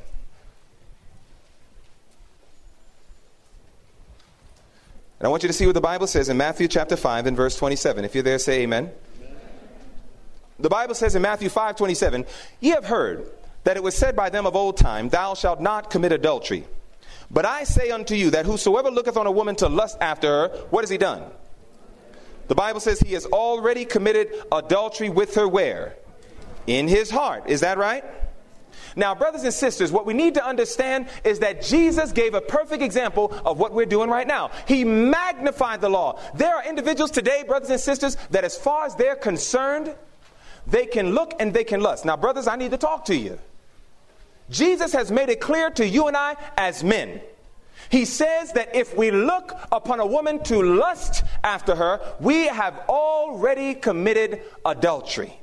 [5.21, 7.37] And I want you to see what the Bible says in Matthew chapter 5 and
[7.37, 8.05] verse 27.
[8.05, 8.89] If you're there, say amen.
[9.19, 9.35] amen.
[10.59, 12.25] The Bible says in Matthew 5 27,
[12.59, 13.29] Ye have heard
[13.63, 16.65] that it was said by them of old time, Thou shalt not commit adultery.
[17.29, 20.47] But I say unto you that whosoever looketh on a woman to lust after her,
[20.71, 21.21] what has he done?
[22.47, 25.97] The Bible says he has already committed adultery with her where?
[26.65, 27.43] In his heart.
[27.45, 28.03] Is that right?
[28.95, 32.83] Now, brothers and sisters, what we need to understand is that Jesus gave a perfect
[32.83, 34.51] example of what we're doing right now.
[34.67, 36.19] He magnified the law.
[36.35, 39.95] There are individuals today, brothers and sisters, that as far as they're concerned,
[40.67, 42.05] they can look and they can lust.
[42.05, 43.39] Now, brothers, I need to talk to you.
[44.49, 47.21] Jesus has made it clear to you and I as men.
[47.89, 52.77] He says that if we look upon a woman to lust after her, we have
[52.87, 55.40] already committed adultery.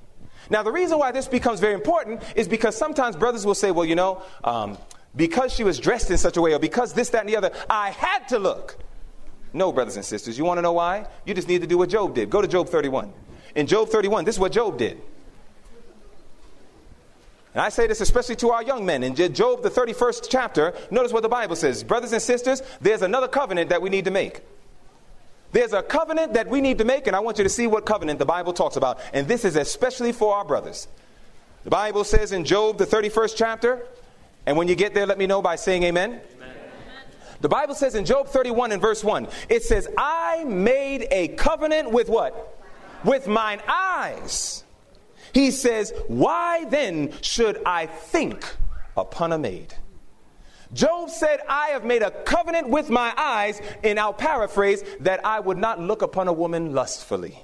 [0.50, 3.84] Now, the reason why this becomes very important is because sometimes brothers will say, well,
[3.84, 4.78] you know, um,
[5.14, 7.50] because she was dressed in such a way, or because this, that, and the other,
[7.68, 8.78] I had to look.
[9.52, 11.06] No, brothers and sisters, you want to know why?
[11.24, 12.30] You just need to do what Job did.
[12.30, 13.12] Go to Job 31.
[13.54, 15.00] In Job 31, this is what Job did.
[17.54, 19.02] And I say this especially to our young men.
[19.02, 21.82] In Job, the 31st chapter, notice what the Bible says.
[21.82, 24.42] Brothers and sisters, there's another covenant that we need to make.
[25.52, 27.86] There's a covenant that we need to make, and I want you to see what
[27.86, 29.00] covenant the Bible talks about.
[29.12, 30.88] And this is especially for our brothers.
[31.64, 33.86] The Bible says in Job, the 31st chapter,
[34.46, 36.20] and when you get there, let me know by saying amen.
[36.36, 36.54] amen.
[37.40, 41.92] The Bible says in Job 31 and verse 1, it says, I made a covenant
[41.92, 42.56] with what?
[43.04, 44.64] With mine eyes.
[45.32, 48.56] He says, Why then should I think
[48.96, 49.74] upon a maid?
[50.72, 55.40] Job said, I have made a covenant with my eyes, and I'll paraphrase, that I
[55.40, 57.38] would not look upon a woman lustfully.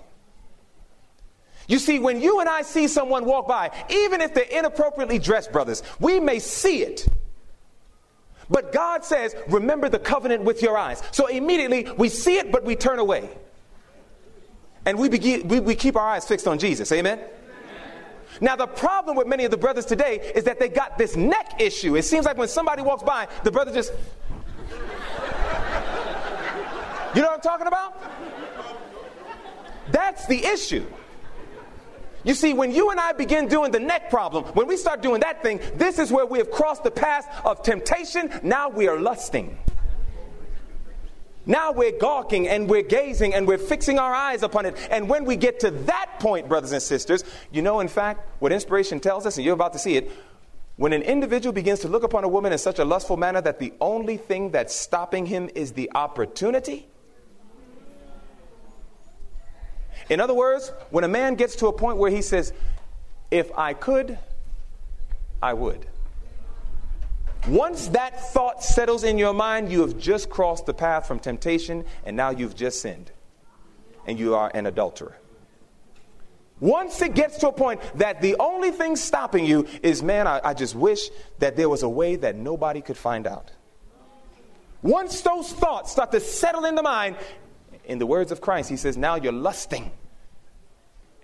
[1.66, 5.52] You see, when you and I see someone walk by, even if they're inappropriately dressed,
[5.52, 7.08] brothers, we may see it.
[8.50, 11.02] But God says, remember the covenant with your eyes.
[11.12, 13.30] So immediately we see it, but we turn away.
[14.84, 16.92] And we, begin, we, we keep our eyes fixed on Jesus.
[16.92, 17.20] Amen?
[18.40, 21.60] Now, the problem with many of the brothers today is that they got this neck
[21.60, 21.96] issue.
[21.96, 23.92] It seems like when somebody walks by, the brother just.
[27.14, 28.02] You know what I'm talking about?
[29.92, 30.84] That's the issue.
[32.24, 35.20] You see, when you and I begin doing the neck problem, when we start doing
[35.20, 38.30] that thing, this is where we have crossed the path of temptation.
[38.42, 39.58] Now we are lusting.
[41.46, 44.76] Now we're gawking and we're gazing and we're fixing our eyes upon it.
[44.90, 48.52] And when we get to that point, brothers and sisters, you know, in fact, what
[48.52, 50.10] inspiration tells us, and you're about to see it,
[50.76, 53.58] when an individual begins to look upon a woman in such a lustful manner that
[53.58, 56.86] the only thing that's stopping him is the opportunity.
[60.08, 62.52] In other words, when a man gets to a point where he says,
[63.30, 64.18] If I could,
[65.42, 65.86] I would.
[67.46, 71.84] Once that thought settles in your mind, you have just crossed the path from temptation
[72.04, 73.10] and now you've just sinned.
[74.06, 75.16] And you are an adulterer.
[76.60, 80.40] Once it gets to a point that the only thing stopping you is, man, I,
[80.42, 83.50] I, just wish that there was a way that nobody could find out.
[84.80, 87.16] Once those thoughts start to settle in the mind,
[87.84, 89.90] in the words of Christ, he says, now you're lusting.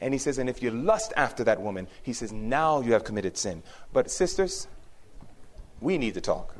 [0.00, 3.04] And he says, and if you lust after that woman, he says, now you have
[3.04, 3.62] committed sin.
[3.92, 4.66] But sisters,
[5.80, 6.54] we need to talk.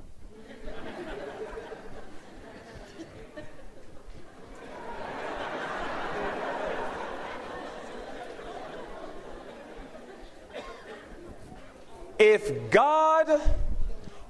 [12.21, 13.41] if God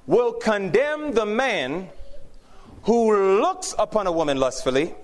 [0.07, 1.88] will condemn the man
[2.84, 4.95] who looks upon a woman lustfully,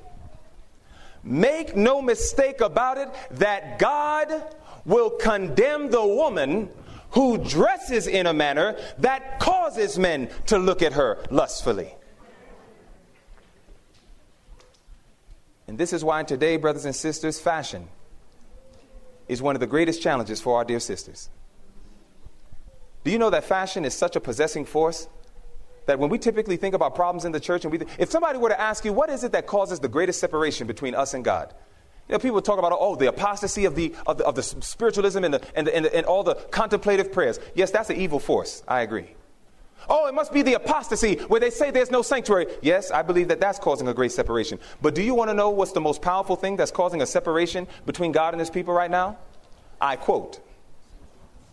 [1.25, 6.71] make no mistake about it that God will condemn the woman
[7.11, 11.95] who dresses in a manner that causes men to look at her lustfully.
[15.69, 17.89] And this is why today, brothers and sisters, fashion
[19.29, 21.29] is one of the greatest challenges for our dear sisters.
[23.05, 25.09] Do you know that fashion is such a possessing force
[25.87, 28.39] that when we typically think about problems in the church, and we th- if somebody
[28.39, 31.25] were to ask you, what is it that causes the greatest separation between us and
[31.25, 31.55] God?
[32.09, 35.25] You know, people talk about, oh, the apostasy of the, of the, of the spiritualism
[35.25, 37.41] and, the, and, the, and, the, and all the contemplative prayers.
[37.55, 38.63] Yes, that's an evil force.
[38.69, 39.17] I agree.
[39.89, 42.47] Oh, it must be the apostasy where they say there's no sanctuary.
[42.63, 44.59] Yes, I believe that that's causing a great separation.
[44.83, 47.67] But do you want to know what's the most powerful thing that's causing a separation
[47.87, 49.19] between God and his people right now?
[49.81, 50.41] I quote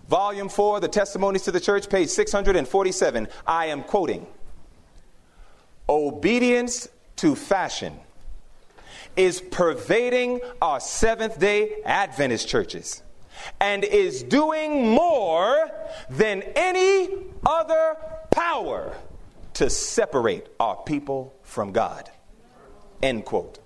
[0.07, 3.27] Volume 4, The Testimonies to the Church, page 647.
[3.45, 4.27] I am quoting
[5.89, 7.99] Obedience to fashion
[9.15, 13.03] is pervading our Seventh day Adventist churches
[13.59, 15.69] and is doing more
[16.09, 17.09] than any
[17.45, 17.97] other
[18.31, 18.95] power
[19.55, 22.09] to separate our people from God.
[23.01, 23.59] End quote.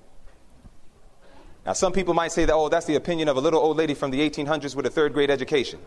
[1.65, 3.93] Now, some people might say that, oh, that's the opinion of a little old lady
[3.93, 5.79] from the 1800s with a third grade education.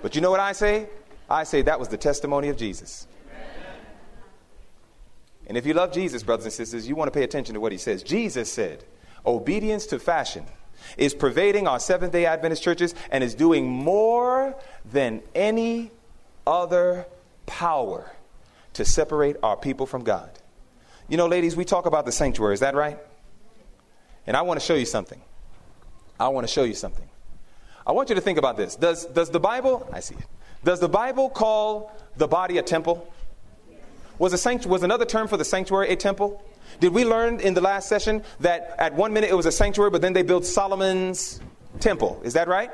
[0.00, 0.88] But you know what I say?
[1.28, 3.06] I say that was the testimony of Jesus.
[5.50, 7.72] And if you love Jesus, brothers and sisters, you want to pay attention to what
[7.72, 8.04] he says.
[8.04, 8.84] Jesus said,
[9.26, 10.46] obedience to fashion
[10.96, 14.54] is pervading our Seventh day Adventist churches and is doing more
[14.92, 15.90] than any
[16.46, 17.04] other
[17.46, 18.12] power
[18.74, 20.30] to separate our people from God.
[21.08, 23.00] You know, ladies, we talk about the sanctuary, is that right?
[24.28, 25.20] And I want to show you something.
[26.20, 27.08] I want to show you something.
[27.84, 28.76] I want you to think about this.
[28.76, 30.26] Does, does the Bible, I see it,
[30.62, 33.12] does the Bible call the body a temple?
[34.20, 36.44] Was, a was another term for the sanctuary a temple?
[36.78, 39.90] Did we learn in the last session that at one minute it was a sanctuary,
[39.90, 41.40] but then they built Solomon's
[41.80, 42.20] temple?
[42.22, 42.70] Is that right?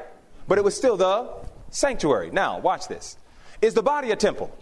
[0.48, 1.30] But it was still the
[1.70, 2.32] sanctuary.
[2.32, 3.16] Now, watch this.
[3.62, 4.52] Is the body a temple?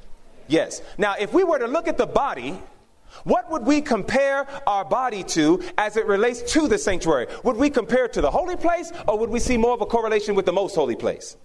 [0.47, 0.83] Yes.
[0.99, 2.61] Now, if we were to look at the body,
[3.23, 7.29] what would we compare our body to as it relates to the sanctuary?
[7.45, 9.87] Would we compare it to the holy place, or would we see more of a
[9.87, 11.39] correlation with the most holy place?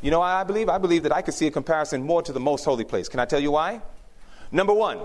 [0.00, 2.40] You know, I believe I believe that I could see a comparison more to the
[2.40, 3.08] most holy place.
[3.08, 3.80] Can I tell you why?
[4.52, 5.00] Number one,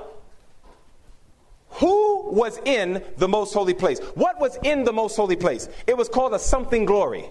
[1.69, 3.99] who was in the most holy place?
[4.13, 5.67] What was in the most holy place?
[5.87, 7.25] It was called a something glory.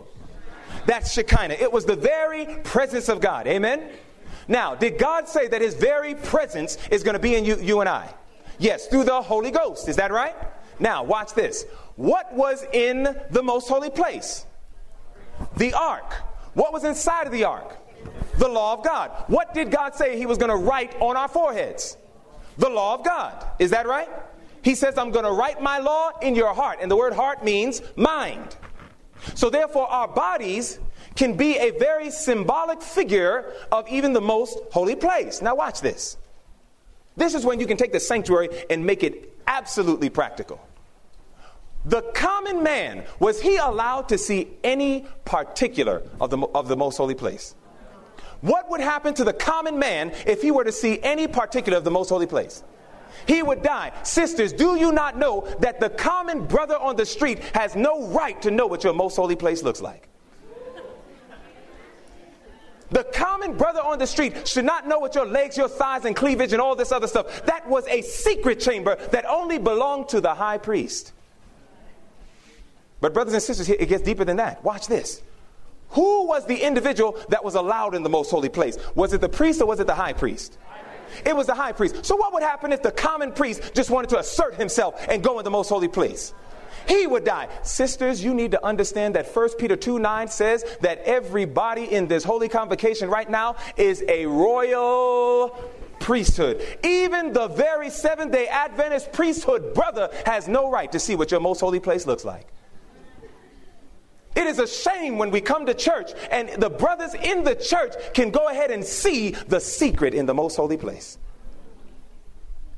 [0.86, 1.54] That's Shekinah.
[1.54, 3.46] It was the very presence of God.
[3.46, 3.88] Amen?
[4.48, 7.80] Now, did God say that his very presence is going to be in you, you
[7.80, 8.12] and I?
[8.58, 9.88] Yes, through the Holy Ghost.
[9.88, 10.34] Is that right?
[10.80, 11.64] Now, watch this.
[11.94, 14.44] What was in the most holy place?
[15.56, 16.14] The ark.
[16.54, 17.78] What was inside of the ark?
[18.38, 19.10] The law of God.
[19.28, 21.96] What did God say he was going to write on our foreheads?
[22.58, 23.46] The law of God.
[23.58, 24.08] Is that right?
[24.62, 26.78] He says, I'm going to write my law in your heart.
[26.80, 28.56] And the word heart means mind.
[29.34, 30.78] So therefore, our bodies
[31.14, 35.42] can be a very symbolic figure of even the most holy place.
[35.42, 36.16] Now, watch this.
[37.16, 40.60] This is when you can take the sanctuary and make it absolutely practical.
[41.84, 46.96] The common man, was he allowed to see any particular of the, of the most
[46.96, 47.54] holy place?
[48.40, 51.84] What would happen to the common man if he were to see any particular of
[51.84, 52.62] the most holy place?
[53.26, 53.92] He would die.
[54.02, 58.40] Sisters, do you not know that the common brother on the street has no right
[58.42, 60.08] to know what your most holy place looks like?
[62.90, 66.14] The common brother on the street should not know what your legs, your thighs, and
[66.14, 67.44] cleavage and all this other stuff.
[67.46, 71.12] That was a secret chamber that only belonged to the high priest.
[73.02, 74.62] But, brothers and sisters, it gets deeper than that.
[74.62, 75.22] Watch this.
[75.90, 78.78] Who was the individual that was allowed in the most holy place?
[78.94, 80.56] Was it the priest or was it the high priest?
[81.26, 82.06] It was the high priest.
[82.06, 85.40] So, what would happen if the common priest just wanted to assert himself and go
[85.40, 86.32] in the most holy place?
[86.88, 87.48] He would die.
[87.64, 92.22] Sisters, you need to understand that 1 Peter 2 9 says that everybody in this
[92.22, 95.48] holy convocation right now is a royal
[95.98, 96.64] priesthood.
[96.84, 101.40] Even the very Seventh day Adventist priesthood brother has no right to see what your
[101.40, 102.46] most holy place looks like.
[104.34, 107.94] It is a shame when we come to church and the brothers in the church
[108.14, 111.18] can go ahead and see the secret in the most holy place.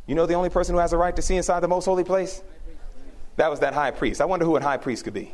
[0.07, 2.05] You know the only person who has a right to see inside the most holy
[2.05, 2.43] place?
[3.37, 4.21] That was that high priest.
[4.21, 5.33] I wonder who a high priest could be.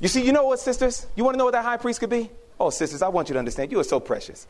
[0.00, 1.06] You see, you know what, sisters?
[1.14, 2.30] You want to know what that high priest could be?
[2.58, 3.70] Oh, sisters, I want you to understand.
[3.70, 4.46] You are so precious.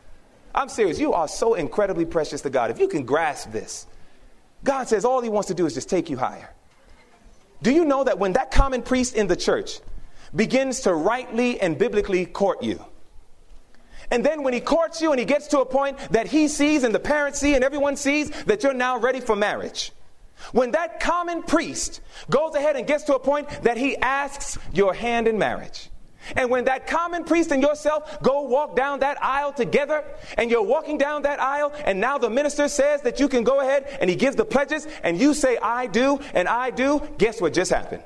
[0.55, 0.99] I'm serious.
[0.99, 2.71] You are so incredibly precious to God.
[2.71, 3.85] If you can grasp this,
[4.63, 6.49] God says all he wants to do is just take you higher.
[7.61, 9.79] Do you know that when that common priest in the church
[10.35, 12.83] begins to rightly and biblically court you.
[14.11, 16.83] And then when he courts you and he gets to a point that he sees
[16.83, 19.91] and the parents see and everyone sees that you're now ready for marriage.
[20.51, 24.93] When that common priest goes ahead and gets to a point that he asks your
[24.93, 25.89] hand in marriage.
[26.35, 30.03] And when that common priest and yourself go walk down that aisle together,
[30.37, 33.59] and you're walking down that aisle, and now the minister says that you can go
[33.59, 37.41] ahead and he gives the pledges, and you say, I do, and I do, guess
[37.41, 38.03] what just happened?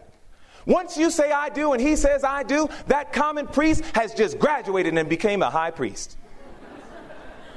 [0.67, 4.37] Once you say I do and he says I do, that common priest has just
[4.37, 6.17] graduated and became a high priest.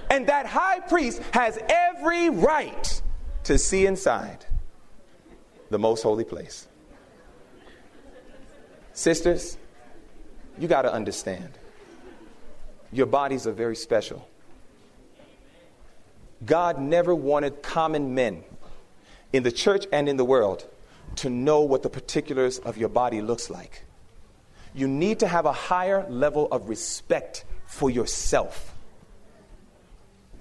[0.08, 3.02] and that high priest has every right
[3.44, 4.46] to see inside
[5.70, 6.68] the most holy place.
[8.92, 9.58] Sisters,
[10.56, 11.50] you got to understand
[12.92, 14.28] your bodies are very special.
[16.44, 18.44] God never wanted common men
[19.32, 20.66] in the church and in the world
[21.16, 23.84] to know what the particulars of your body looks like.
[24.74, 28.74] You need to have a higher level of respect for yourself.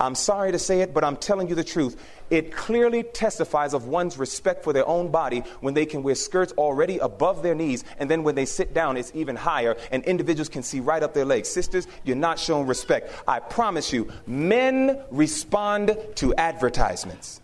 [0.01, 2.01] I'm sorry to say it, but I'm telling you the truth.
[2.30, 6.53] It clearly testifies of one's respect for their own body when they can wear skirts
[6.53, 10.47] already above their knees, and then when they sit down, it's even higher, and individuals
[10.47, 11.49] can see right up their legs.
[11.49, 13.11] Sisters, you're not showing respect.
[13.28, 17.41] I promise you, men respond to advertisements.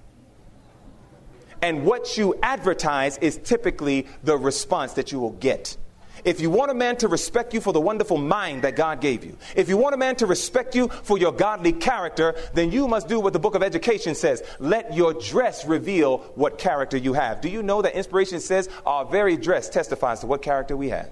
[1.62, 5.78] And what you advertise is typically the response that you will get.
[6.26, 9.24] If you want a man to respect you for the wonderful mind that God gave
[9.24, 12.88] you, if you want a man to respect you for your godly character, then you
[12.88, 14.42] must do what the book of education says.
[14.60, 17.42] Let your dress reveal what character you have.
[17.42, 21.12] Do you know that inspiration says our very dress testifies to what character we have?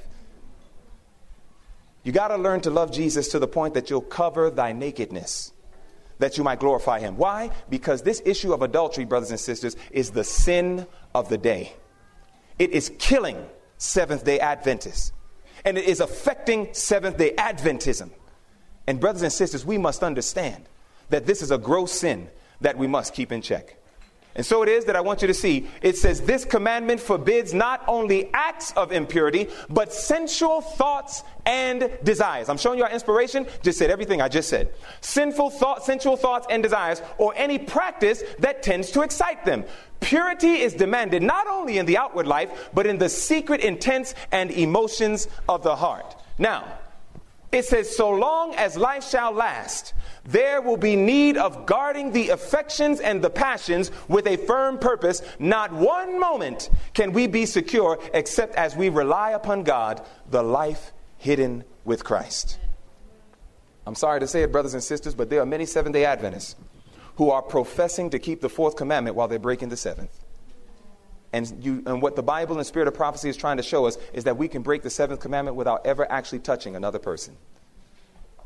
[2.04, 5.53] You got to learn to love Jesus to the point that you'll cover thy nakedness
[6.20, 7.18] that you might glorify him.
[7.18, 7.50] Why?
[7.70, 11.74] Because this issue of adultery, brothers and sisters, is the sin of the day.
[12.60, 13.46] It is killing
[13.78, 15.12] Seventh day Adventists.
[15.66, 18.12] And it is affecting Seventh day Adventism.
[18.88, 20.66] And, brothers and sisters, we must understand
[21.10, 22.30] that this is a gross sin
[22.62, 23.78] that we must keep in check.
[24.36, 27.54] And so it is that I want you to see it says, This commandment forbids
[27.54, 32.50] not only acts of impurity, but sensual thoughts and desires.
[32.50, 34.74] I'm showing you our inspiration, just said everything I just said.
[35.02, 39.66] Sinful thoughts, sensual thoughts and desires, or any practice that tends to excite them.
[40.00, 44.50] Purity is demanded not only in the outward life, but in the secret intents and
[44.52, 46.16] emotions of the heart.
[46.38, 46.80] Now,
[47.52, 49.94] it says, So long as life shall last,
[50.26, 55.22] there will be need of guarding the affections and the passions with a firm purpose.
[55.40, 60.94] Not one moment can we be secure except as we rely upon God, the life
[61.18, 62.60] hidden with Christ.
[63.86, 66.56] I'm sorry to say it, brothers and sisters, but there are many Seventh day Adventists
[67.18, 70.20] who are professing to keep the fourth commandment while they're breaking the seventh.
[71.32, 73.98] And, you, and what the Bible and Spirit of Prophecy is trying to show us
[74.14, 77.36] is that we can break the seventh commandment without ever actually touching another person.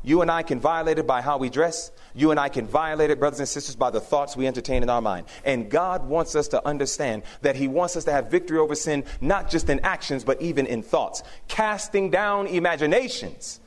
[0.02, 1.90] You and I can violate it by how we dress.
[2.14, 4.90] You and I can violate it, brothers and sisters, by the thoughts we entertain in
[4.90, 5.26] our mind.
[5.44, 9.04] And God wants us to understand that He wants us to have victory over sin,
[9.20, 11.22] not just in actions, but even in thoughts.
[11.48, 13.60] Casting down imaginations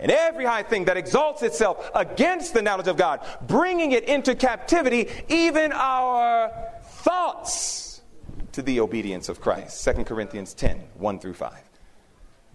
[0.00, 4.34] and every high thing that exalts itself against the knowledge of God, bringing it into
[4.34, 6.50] captivity, even our
[6.82, 8.00] thoughts
[8.52, 9.84] to the obedience of Christ.
[9.84, 11.52] 2 Corinthians 10 1 through 5.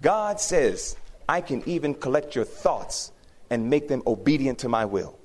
[0.01, 0.97] God says,
[1.29, 3.11] I can even collect your thoughts
[3.49, 5.17] and make them obedient to my will.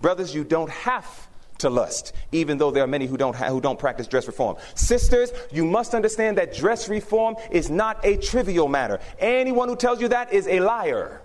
[0.00, 3.60] Brothers, you don't have to lust, even though there are many who don't, ha- who
[3.60, 4.56] don't practice dress reform.
[4.74, 9.00] Sisters, you must understand that dress reform is not a trivial matter.
[9.18, 11.22] Anyone who tells you that is a liar.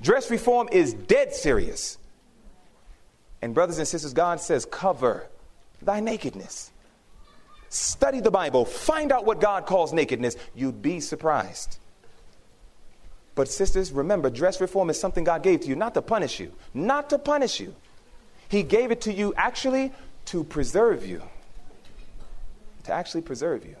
[0.00, 1.98] Dress reform is dead serious.
[3.42, 5.28] And, brothers and sisters, God says, cover
[5.82, 6.70] thy nakedness.
[7.68, 10.36] Study the Bible, find out what God calls nakedness.
[10.54, 11.78] You'd be surprised.
[13.34, 16.52] But, sisters, remember, dress reform is something God gave to you, not to punish you.
[16.72, 17.74] Not to punish you.
[18.48, 19.92] He gave it to you actually
[20.26, 21.22] to preserve you.
[22.84, 23.76] To actually preserve you.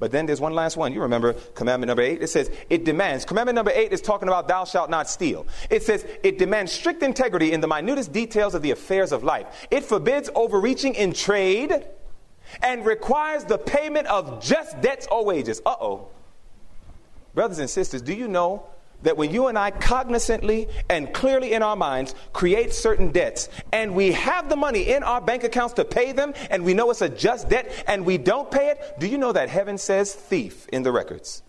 [0.00, 0.92] But then there's one last one.
[0.92, 2.20] You remember commandment number eight?
[2.20, 3.24] It says, it demands.
[3.24, 5.46] Commandment number eight is talking about thou shalt not steal.
[5.70, 9.66] It says, it demands strict integrity in the minutest details of the affairs of life.
[9.70, 11.84] It forbids overreaching in trade
[12.62, 15.62] and requires the payment of just debts or wages.
[15.64, 16.08] Uh oh.
[17.34, 18.66] Brothers and sisters, do you know
[19.02, 23.94] that when you and I cognizantly and clearly in our minds create certain debts and
[23.94, 27.02] we have the money in our bank accounts to pay them and we know it's
[27.02, 30.66] a just debt and we don't pay it, do you know that heaven says thief
[30.68, 31.42] in the records?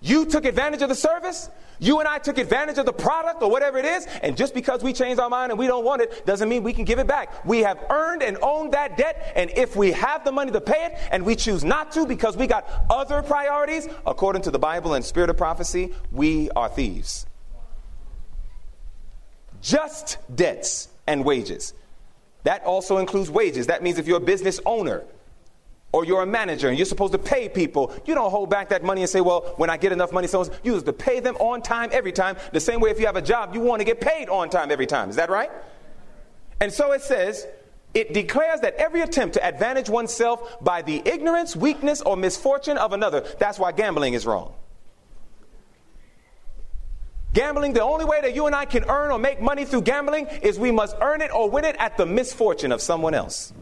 [0.00, 1.50] You took advantage of the service.
[1.78, 4.82] You and I took advantage of the product or whatever it is, and just because
[4.82, 7.06] we changed our mind and we don't want it doesn't mean we can give it
[7.06, 7.44] back.
[7.44, 10.86] We have earned and owned that debt, and if we have the money to pay
[10.86, 14.94] it and we choose not to because we got other priorities, according to the Bible
[14.94, 17.26] and spirit of prophecy, we are thieves.
[19.60, 21.74] Just debts and wages.
[22.44, 23.66] That also includes wages.
[23.66, 25.04] That means if you're a business owner,
[25.92, 28.84] or you're a manager and you're supposed to pay people, you don't hold back that
[28.84, 31.36] money and say, well, when I get enough money, so you have to pay them
[31.36, 32.36] on time every time.
[32.52, 34.70] The same way if you have a job, you want to get paid on time
[34.70, 35.08] every time.
[35.08, 35.50] Is that right?
[36.60, 37.46] And so it says,
[37.94, 42.92] it declares that every attempt to advantage oneself by the ignorance, weakness, or misfortune of
[42.92, 44.52] another, that's why gambling is wrong.
[47.32, 50.26] Gambling, the only way that you and I can earn or make money through gambling
[50.42, 53.52] is we must earn it or win it at the misfortune of someone else.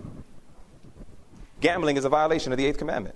[1.60, 3.14] Gambling is a violation of the eighth commandment.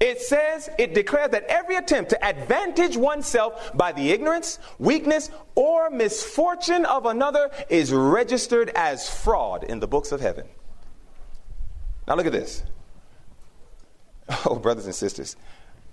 [0.00, 5.88] It says, it declares that every attempt to advantage oneself by the ignorance, weakness, or
[5.88, 10.46] misfortune of another is registered as fraud in the books of heaven.
[12.06, 12.64] Now look at this.
[14.46, 15.36] Oh, brothers and sisters.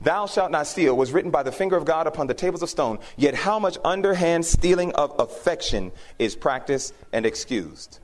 [0.02, 2.70] Thou shalt not steal was written by the finger of God upon the tables of
[2.70, 8.00] stone, yet how much underhand stealing of affection is practiced and excused.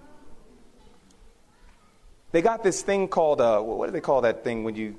[2.32, 4.98] They got this thing called, uh, what do they call that thing when you,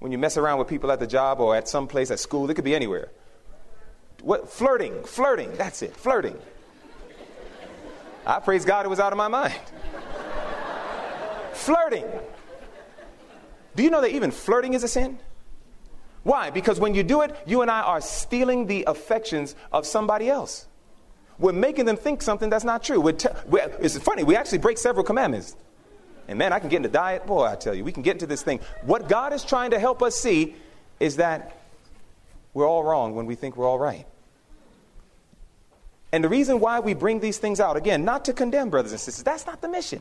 [0.00, 2.50] when you mess around with people at the job or at some place at school?
[2.50, 3.10] It could be anywhere.
[4.22, 6.36] What, flirting, flirting, that's it, flirting.
[8.26, 9.54] I praise God it was out of my mind.
[11.52, 12.06] Flirting.
[13.76, 15.18] Do you know that even flirting is a sin?
[16.22, 16.50] Why?
[16.50, 20.66] Because when you do it, you and I are stealing the affections of somebody else.
[21.38, 23.12] We're making them think something that's not true.
[23.12, 25.54] Te- it's funny, we actually break several commandments.
[26.28, 27.26] And man, I can get into diet.
[27.26, 28.60] Boy, I tell you, we can get into this thing.
[28.82, 30.54] What God is trying to help us see
[31.00, 31.60] is that
[32.54, 34.06] we're all wrong when we think we're all right.
[36.12, 39.00] And the reason why we bring these things out, again, not to condemn brothers and
[39.00, 40.00] sisters, that's not the mission.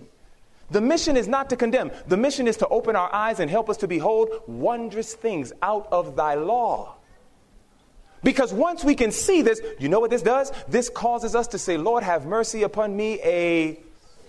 [0.69, 1.91] The mission is not to condemn.
[2.07, 5.87] The mission is to open our eyes and help us to behold wondrous things out
[5.91, 6.95] of thy law.
[8.23, 10.51] Because once we can see this, you know what this does?
[10.67, 13.79] This causes us to say, Lord, have mercy upon me, a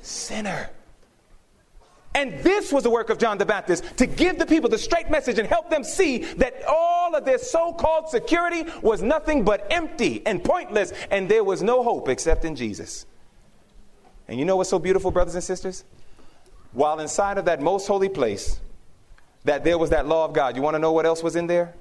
[0.02, 0.70] sinner.
[2.14, 5.10] And this was the work of John the Baptist to give the people the straight
[5.10, 9.66] message and help them see that all of their so called security was nothing but
[9.70, 13.04] empty and pointless, and there was no hope except in Jesus.
[14.28, 15.84] And you know what's so beautiful, brothers and sisters?
[16.72, 18.60] While inside of that most holy place,
[19.44, 20.56] that there was that law of God.
[20.56, 21.74] You want to know what else was in there?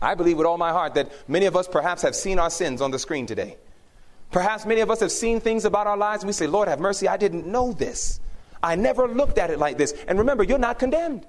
[0.00, 2.80] I believe with all my heart that many of us perhaps have seen our sins
[2.80, 3.56] on the screen today.
[4.30, 6.80] Perhaps many of us have seen things about our lives and we say, Lord, have
[6.80, 8.20] mercy, I didn't know this.
[8.62, 9.92] I never looked at it like this.
[10.08, 11.26] And remember, you're not condemned.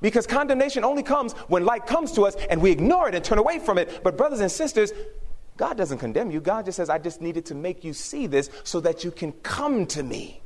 [0.00, 3.38] Because condemnation only comes when light comes to us and we ignore it and turn
[3.38, 4.02] away from it.
[4.02, 4.92] But, brothers and sisters,
[5.56, 6.40] God doesn't condemn you.
[6.40, 9.32] God just says, I just needed to make you see this so that you can
[9.32, 10.42] come to me.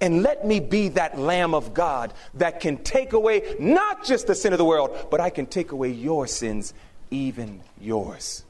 [0.00, 4.34] And let me be that Lamb of God that can take away not just the
[4.34, 6.74] sin of the world, but I can take away your sins,
[7.10, 8.44] even yours.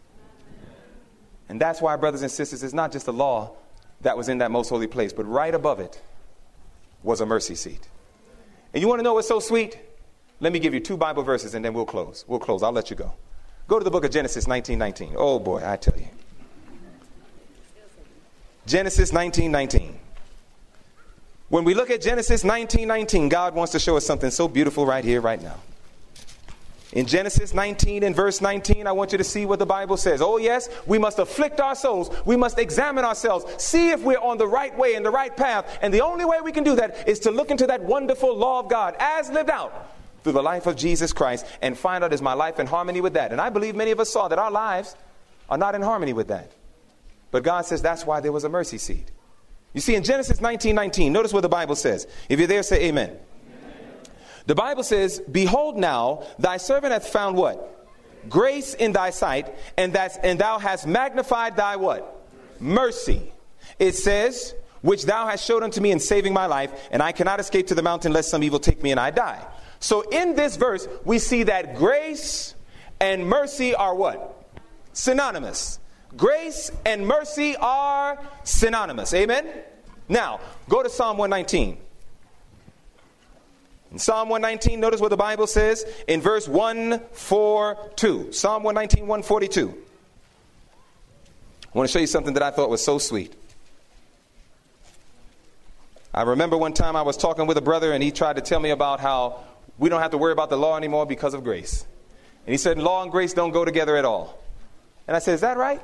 [1.49, 3.53] And that's why, brothers and sisters, it's not just the law
[4.01, 6.03] that was in that most holy place, but right above it
[7.07, 7.89] was a mercy seat.
[8.75, 9.79] And you want to know what's so sweet?
[10.41, 12.25] Let me give you two Bible verses and then we'll close.
[12.29, 12.63] We'll close.
[12.63, 13.15] I'll let you go.
[13.69, 15.15] Go to the book of Genesis 19:19.
[15.17, 16.09] Oh boy, I tell you.
[18.67, 19.95] Genesis 19:19.
[21.49, 25.05] When we look at Genesis 19:19, God wants to show us something so beautiful right
[25.05, 25.57] here right now.
[26.97, 30.23] In Genesis 19 and verse 19, I want you to see what the Bible says.
[30.23, 32.09] Oh, yes, we must afflict our souls.
[32.25, 35.79] We must examine ourselves, see if we're on the right way and the right path.
[35.83, 38.61] And the only way we can do that is to look into that wonderful law
[38.61, 39.93] of God as lived out
[40.23, 43.13] through the life of Jesus Christ and find out is my life in harmony with
[43.13, 43.31] that.
[43.31, 44.97] And I believe many of us saw that our lives
[45.51, 46.51] are not in harmony with that.
[47.31, 49.11] But God says that's why there was a mercy seat.
[49.75, 52.07] You see, in Genesis 19 19, notice what the Bible says.
[52.31, 53.19] If you're there, say amen.
[54.47, 57.73] The Bible says, Behold now, thy servant hath found what?
[58.29, 62.29] Grace in thy sight, and that and thou hast magnified thy what?
[62.61, 63.33] Mercy.
[63.79, 67.41] It says, which thou hast showed unto me in saving my life, and I cannot
[67.41, 69.45] escape to the mountain lest some evil take me and I die.
[69.81, 72.55] So in this verse, we see that grace
[73.01, 74.49] and mercy are what?
[74.93, 75.81] Synonymous.
[76.17, 79.13] Grace and mercy are synonymous.
[79.13, 79.47] Amen?
[80.09, 81.79] Now, go to Psalm 119.
[83.97, 88.31] In Psalm 119, notice what the Bible says in verse 142.
[88.31, 89.75] Psalm 119, 142.
[91.65, 93.35] I want to show you something that I thought was so sweet.
[96.13, 98.61] I remember one time I was talking with a brother and he tried to tell
[98.61, 99.43] me about how
[99.79, 101.87] we don't have to worry about the law anymore because of grace.
[102.45, 104.39] And he said, Law and grace don't go together at all.
[105.09, 105.81] And I said, Is that right?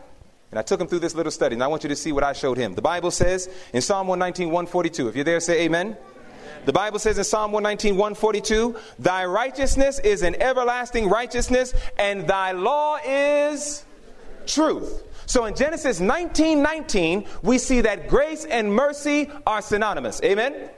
[0.50, 2.24] And I took him through this little study, and I want you to see what
[2.24, 2.74] I showed him.
[2.74, 5.08] The Bible says in Psalm 119, 142.
[5.08, 5.96] If you're there, say amen.
[6.64, 12.52] The Bible says in Psalm 119, 142, Thy righteousness is an everlasting righteousness, and thy
[12.52, 13.84] law is
[14.46, 15.02] truth.
[15.26, 20.20] So in Genesis 19, 19, we see that grace and mercy are synonymous.
[20.22, 20.70] Amen?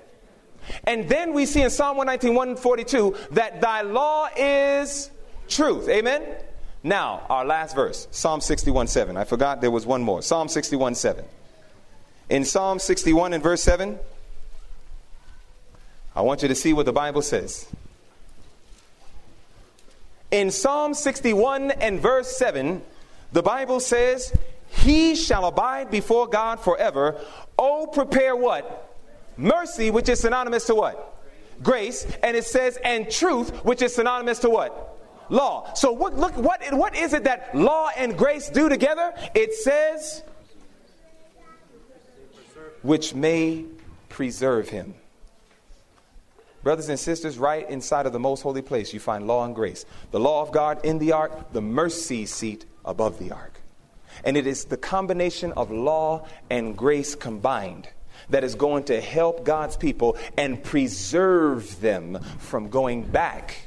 [0.84, 5.10] And then we see in Psalm 119, 142, that thy law is
[5.48, 5.88] truth.
[5.88, 6.22] Amen?
[6.82, 9.16] Now, our last verse, Psalm 61, 7.
[9.16, 10.22] I forgot there was one more.
[10.22, 11.24] Psalm 61, 7.
[12.30, 13.98] In Psalm 61 and verse 7,
[16.16, 17.66] I want you to see what the Bible says.
[20.30, 22.82] In Psalm 61 and verse 7,
[23.32, 24.36] the Bible says,
[24.68, 27.20] He shall abide before God forever.
[27.58, 28.96] Oh, prepare what?
[29.36, 31.16] Mercy, which is synonymous to what?
[31.62, 32.06] Grace.
[32.22, 34.98] And it says, and truth, which is synonymous to what?
[35.30, 35.72] Law.
[35.74, 39.12] So what, look, what, what is it that law and grace do together?
[39.34, 40.22] It says,
[42.82, 43.64] which may
[44.08, 44.94] preserve him.
[46.64, 49.84] Brothers and sisters, right inside of the most holy place, you find law and grace.
[50.10, 53.60] The law of God in the ark, the mercy seat above the ark.
[54.24, 57.88] And it is the combination of law and grace combined
[58.30, 63.66] that is going to help God's people and preserve them from going back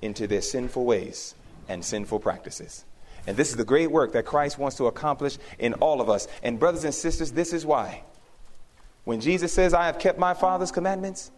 [0.00, 1.34] into their sinful ways
[1.68, 2.86] and sinful practices.
[3.26, 6.26] And this is the great work that Christ wants to accomplish in all of us.
[6.42, 8.02] And, brothers and sisters, this is why
[9.04, 11.30] When Jesus says, I have kept my Father's commandments,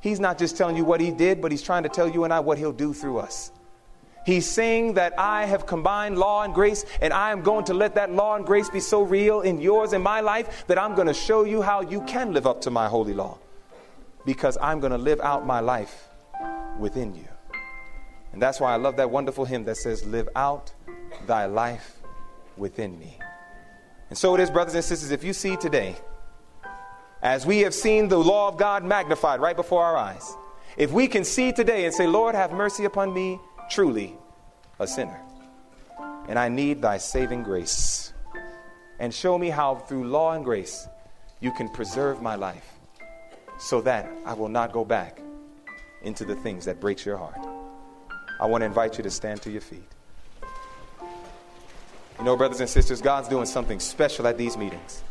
[0.00, 2.32] he's not just telling you what he did, but he's trying to tell you and
[2.32, 3.52] I what he'll do through us.
[4.26, 7.94] He's saying that I have combined law and grace, and I am going to let
[7.94, 11.06] that law and grace be so real in yours and my life that I'm going
[11.06, 13.38] to show you how you can live up to my holy law.
[14.26, 16.08] Because I'm going to live out my life
[16.78, 17.26] within you.
[18.32, 20.72] And that's why I love that wonderful hymn that says, Live out
[21.26, 21.98] thy life
[22.56, 23.18] within me.
[24.10, 25.96] And so it is, brothers and sisters, if you see today,
[27.22, 30.36] as we have seen the law of God magnified right before our eyes,
[30.76, 33.38] if we can see today and say, Lord, have mercy upon me,
[33.70, 34.14] truly
[34.78, 35.20] a sinner,
[36.28, 38.12] and I need thy saving grace,
[38.98, 40.88] and show me how through law and grace
[41.40, 42.70] you can preserve my life
[43.58, 45.20] so that I will not go back
[46.02, 47.38] into the things that breaks your heart.
[48.40, 49.84] I want to invite you to stand to your feet.
[52.18, 55.02] You know, brothers and sisters, God's doing something special at these meetings.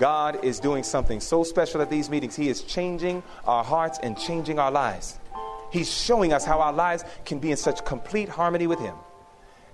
[0.00, 2.34] God is doing something so special at these meetings.
[2.34, 5.18] He is changing our hearts and changing our lives.
[5.70, 8.94] He's showing us how our lives can be in such complete harmony with Him.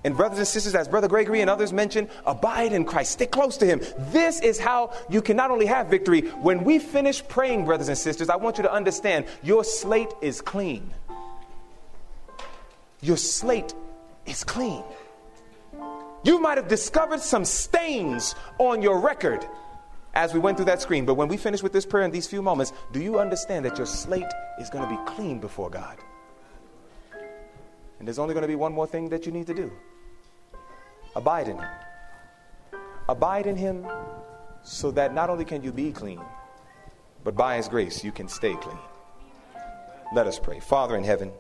[0.02, 3.56] And, brothers and sisters, as Brother Gregory and others mentioned, abide in Christ, stick close
[3.58, 3.80] to Him.
[4.10, 6.22] This is how you can not only have victory.
[6.22, 10.40] When we finish praying, brothers and sisters, I want you to understand your slate is
[10.40, 10.92] clean.
[13.00, 13.74] Your slate
[14.26, 14.82] is clean.
[16.24, 19.46] You might have discovered some stains on your record
[20.16, 21.04] as we went through that screen.
[21.04, 23.76] But when we finish with this prayer in these few moments, do you understand that
[23.76, 25.98] your slate is going to be clean before God?
[27.98, 29.70] And there's only going to be one more thing that you need to do
[31.14, 31.68] abide in Him.
[33.08, 33.86] Abide in Him
[34.62, 36.20] so that not only can you be clean,
[37.22, 38.78] but by His grace you can stay clean.
[40.14, 40.60] Let us pray.
[40.60, 41.30] Father in heaven,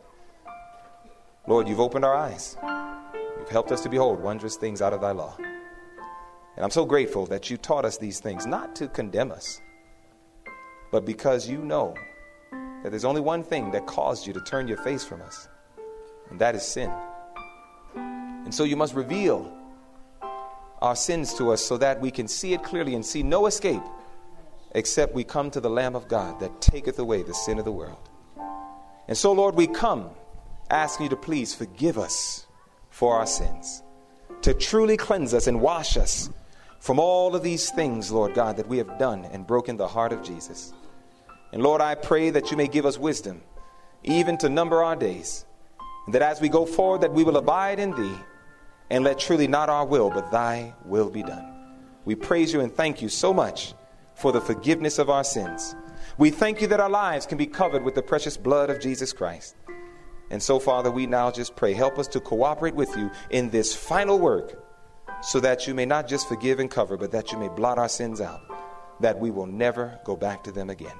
[1.46, 2.56] Lord, you've opened our eyes.
[3.38, 5.36] You've helped us to behold wondrous things out of thy law.
[6.56, 9.60] And I'm so grateful that you taught us these things, not to condemn us,
[10.90, 11.94] but because you know
[12.82, 15.48] that there's only one thing that caused you to turn your face from us,
[16.30, 16.90] and that is sin.
[17.94, 19.52] And so you must reveal
[20.80, 23.82] our sins to us so that we can see it clearly and see no escape
[24.72, 27.72] except we come to the Lamb of God that taketh away the sin of the
[27.72, 28.08] world.
[29.08, 30.10] And so, Lord, we come
[30.70, 32.46] asking you to please forgive us
[32.90, 33.82] for our sins,
[34.42, 36.30] to truly cleanse us and wash us
[36.78, 40.12] from all of these things, Lord God, that we have done and broken the heart
[40.12, 40.72] of Jesus.
[41.52, 43.42] And Lord, I pray that you may give us wisdom,
[44.04, 45.46] even to number our days,
[46.06, 48.16] and that as we go forward, that we will abide in thee,
[48.90, 51.52] and let truly not our will, but thy will be done.
[52.04, 53.74] We praise you and thank you so much
[54.14, 55.74] for the forgiveness of our sins.
[56.18, 59.12] We thank you that our lives can be covered with the precious blood of Jesus
[59.12, 59.56] Christ.
[60.30, 63.74] And so, Father, we now just pray, help us to cooperate with you in this
[63.74, 64.65] final work
[65.22, 67.88] so that you may not just forgive and cover, but that you may blot our
[67.88, 68.40] sins out,
[69.00, 70.96] that we will never go back to them again.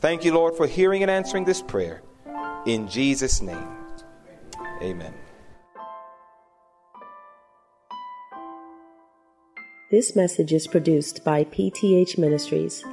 [0.00, 2.02] Thank you, Lord, for hearing and answering this prayer.
[2.66, 3.68] In Jesus' name,
[4.82, 5.14] amen.
[9.90, 12.84] This message is produced by PTH Ministries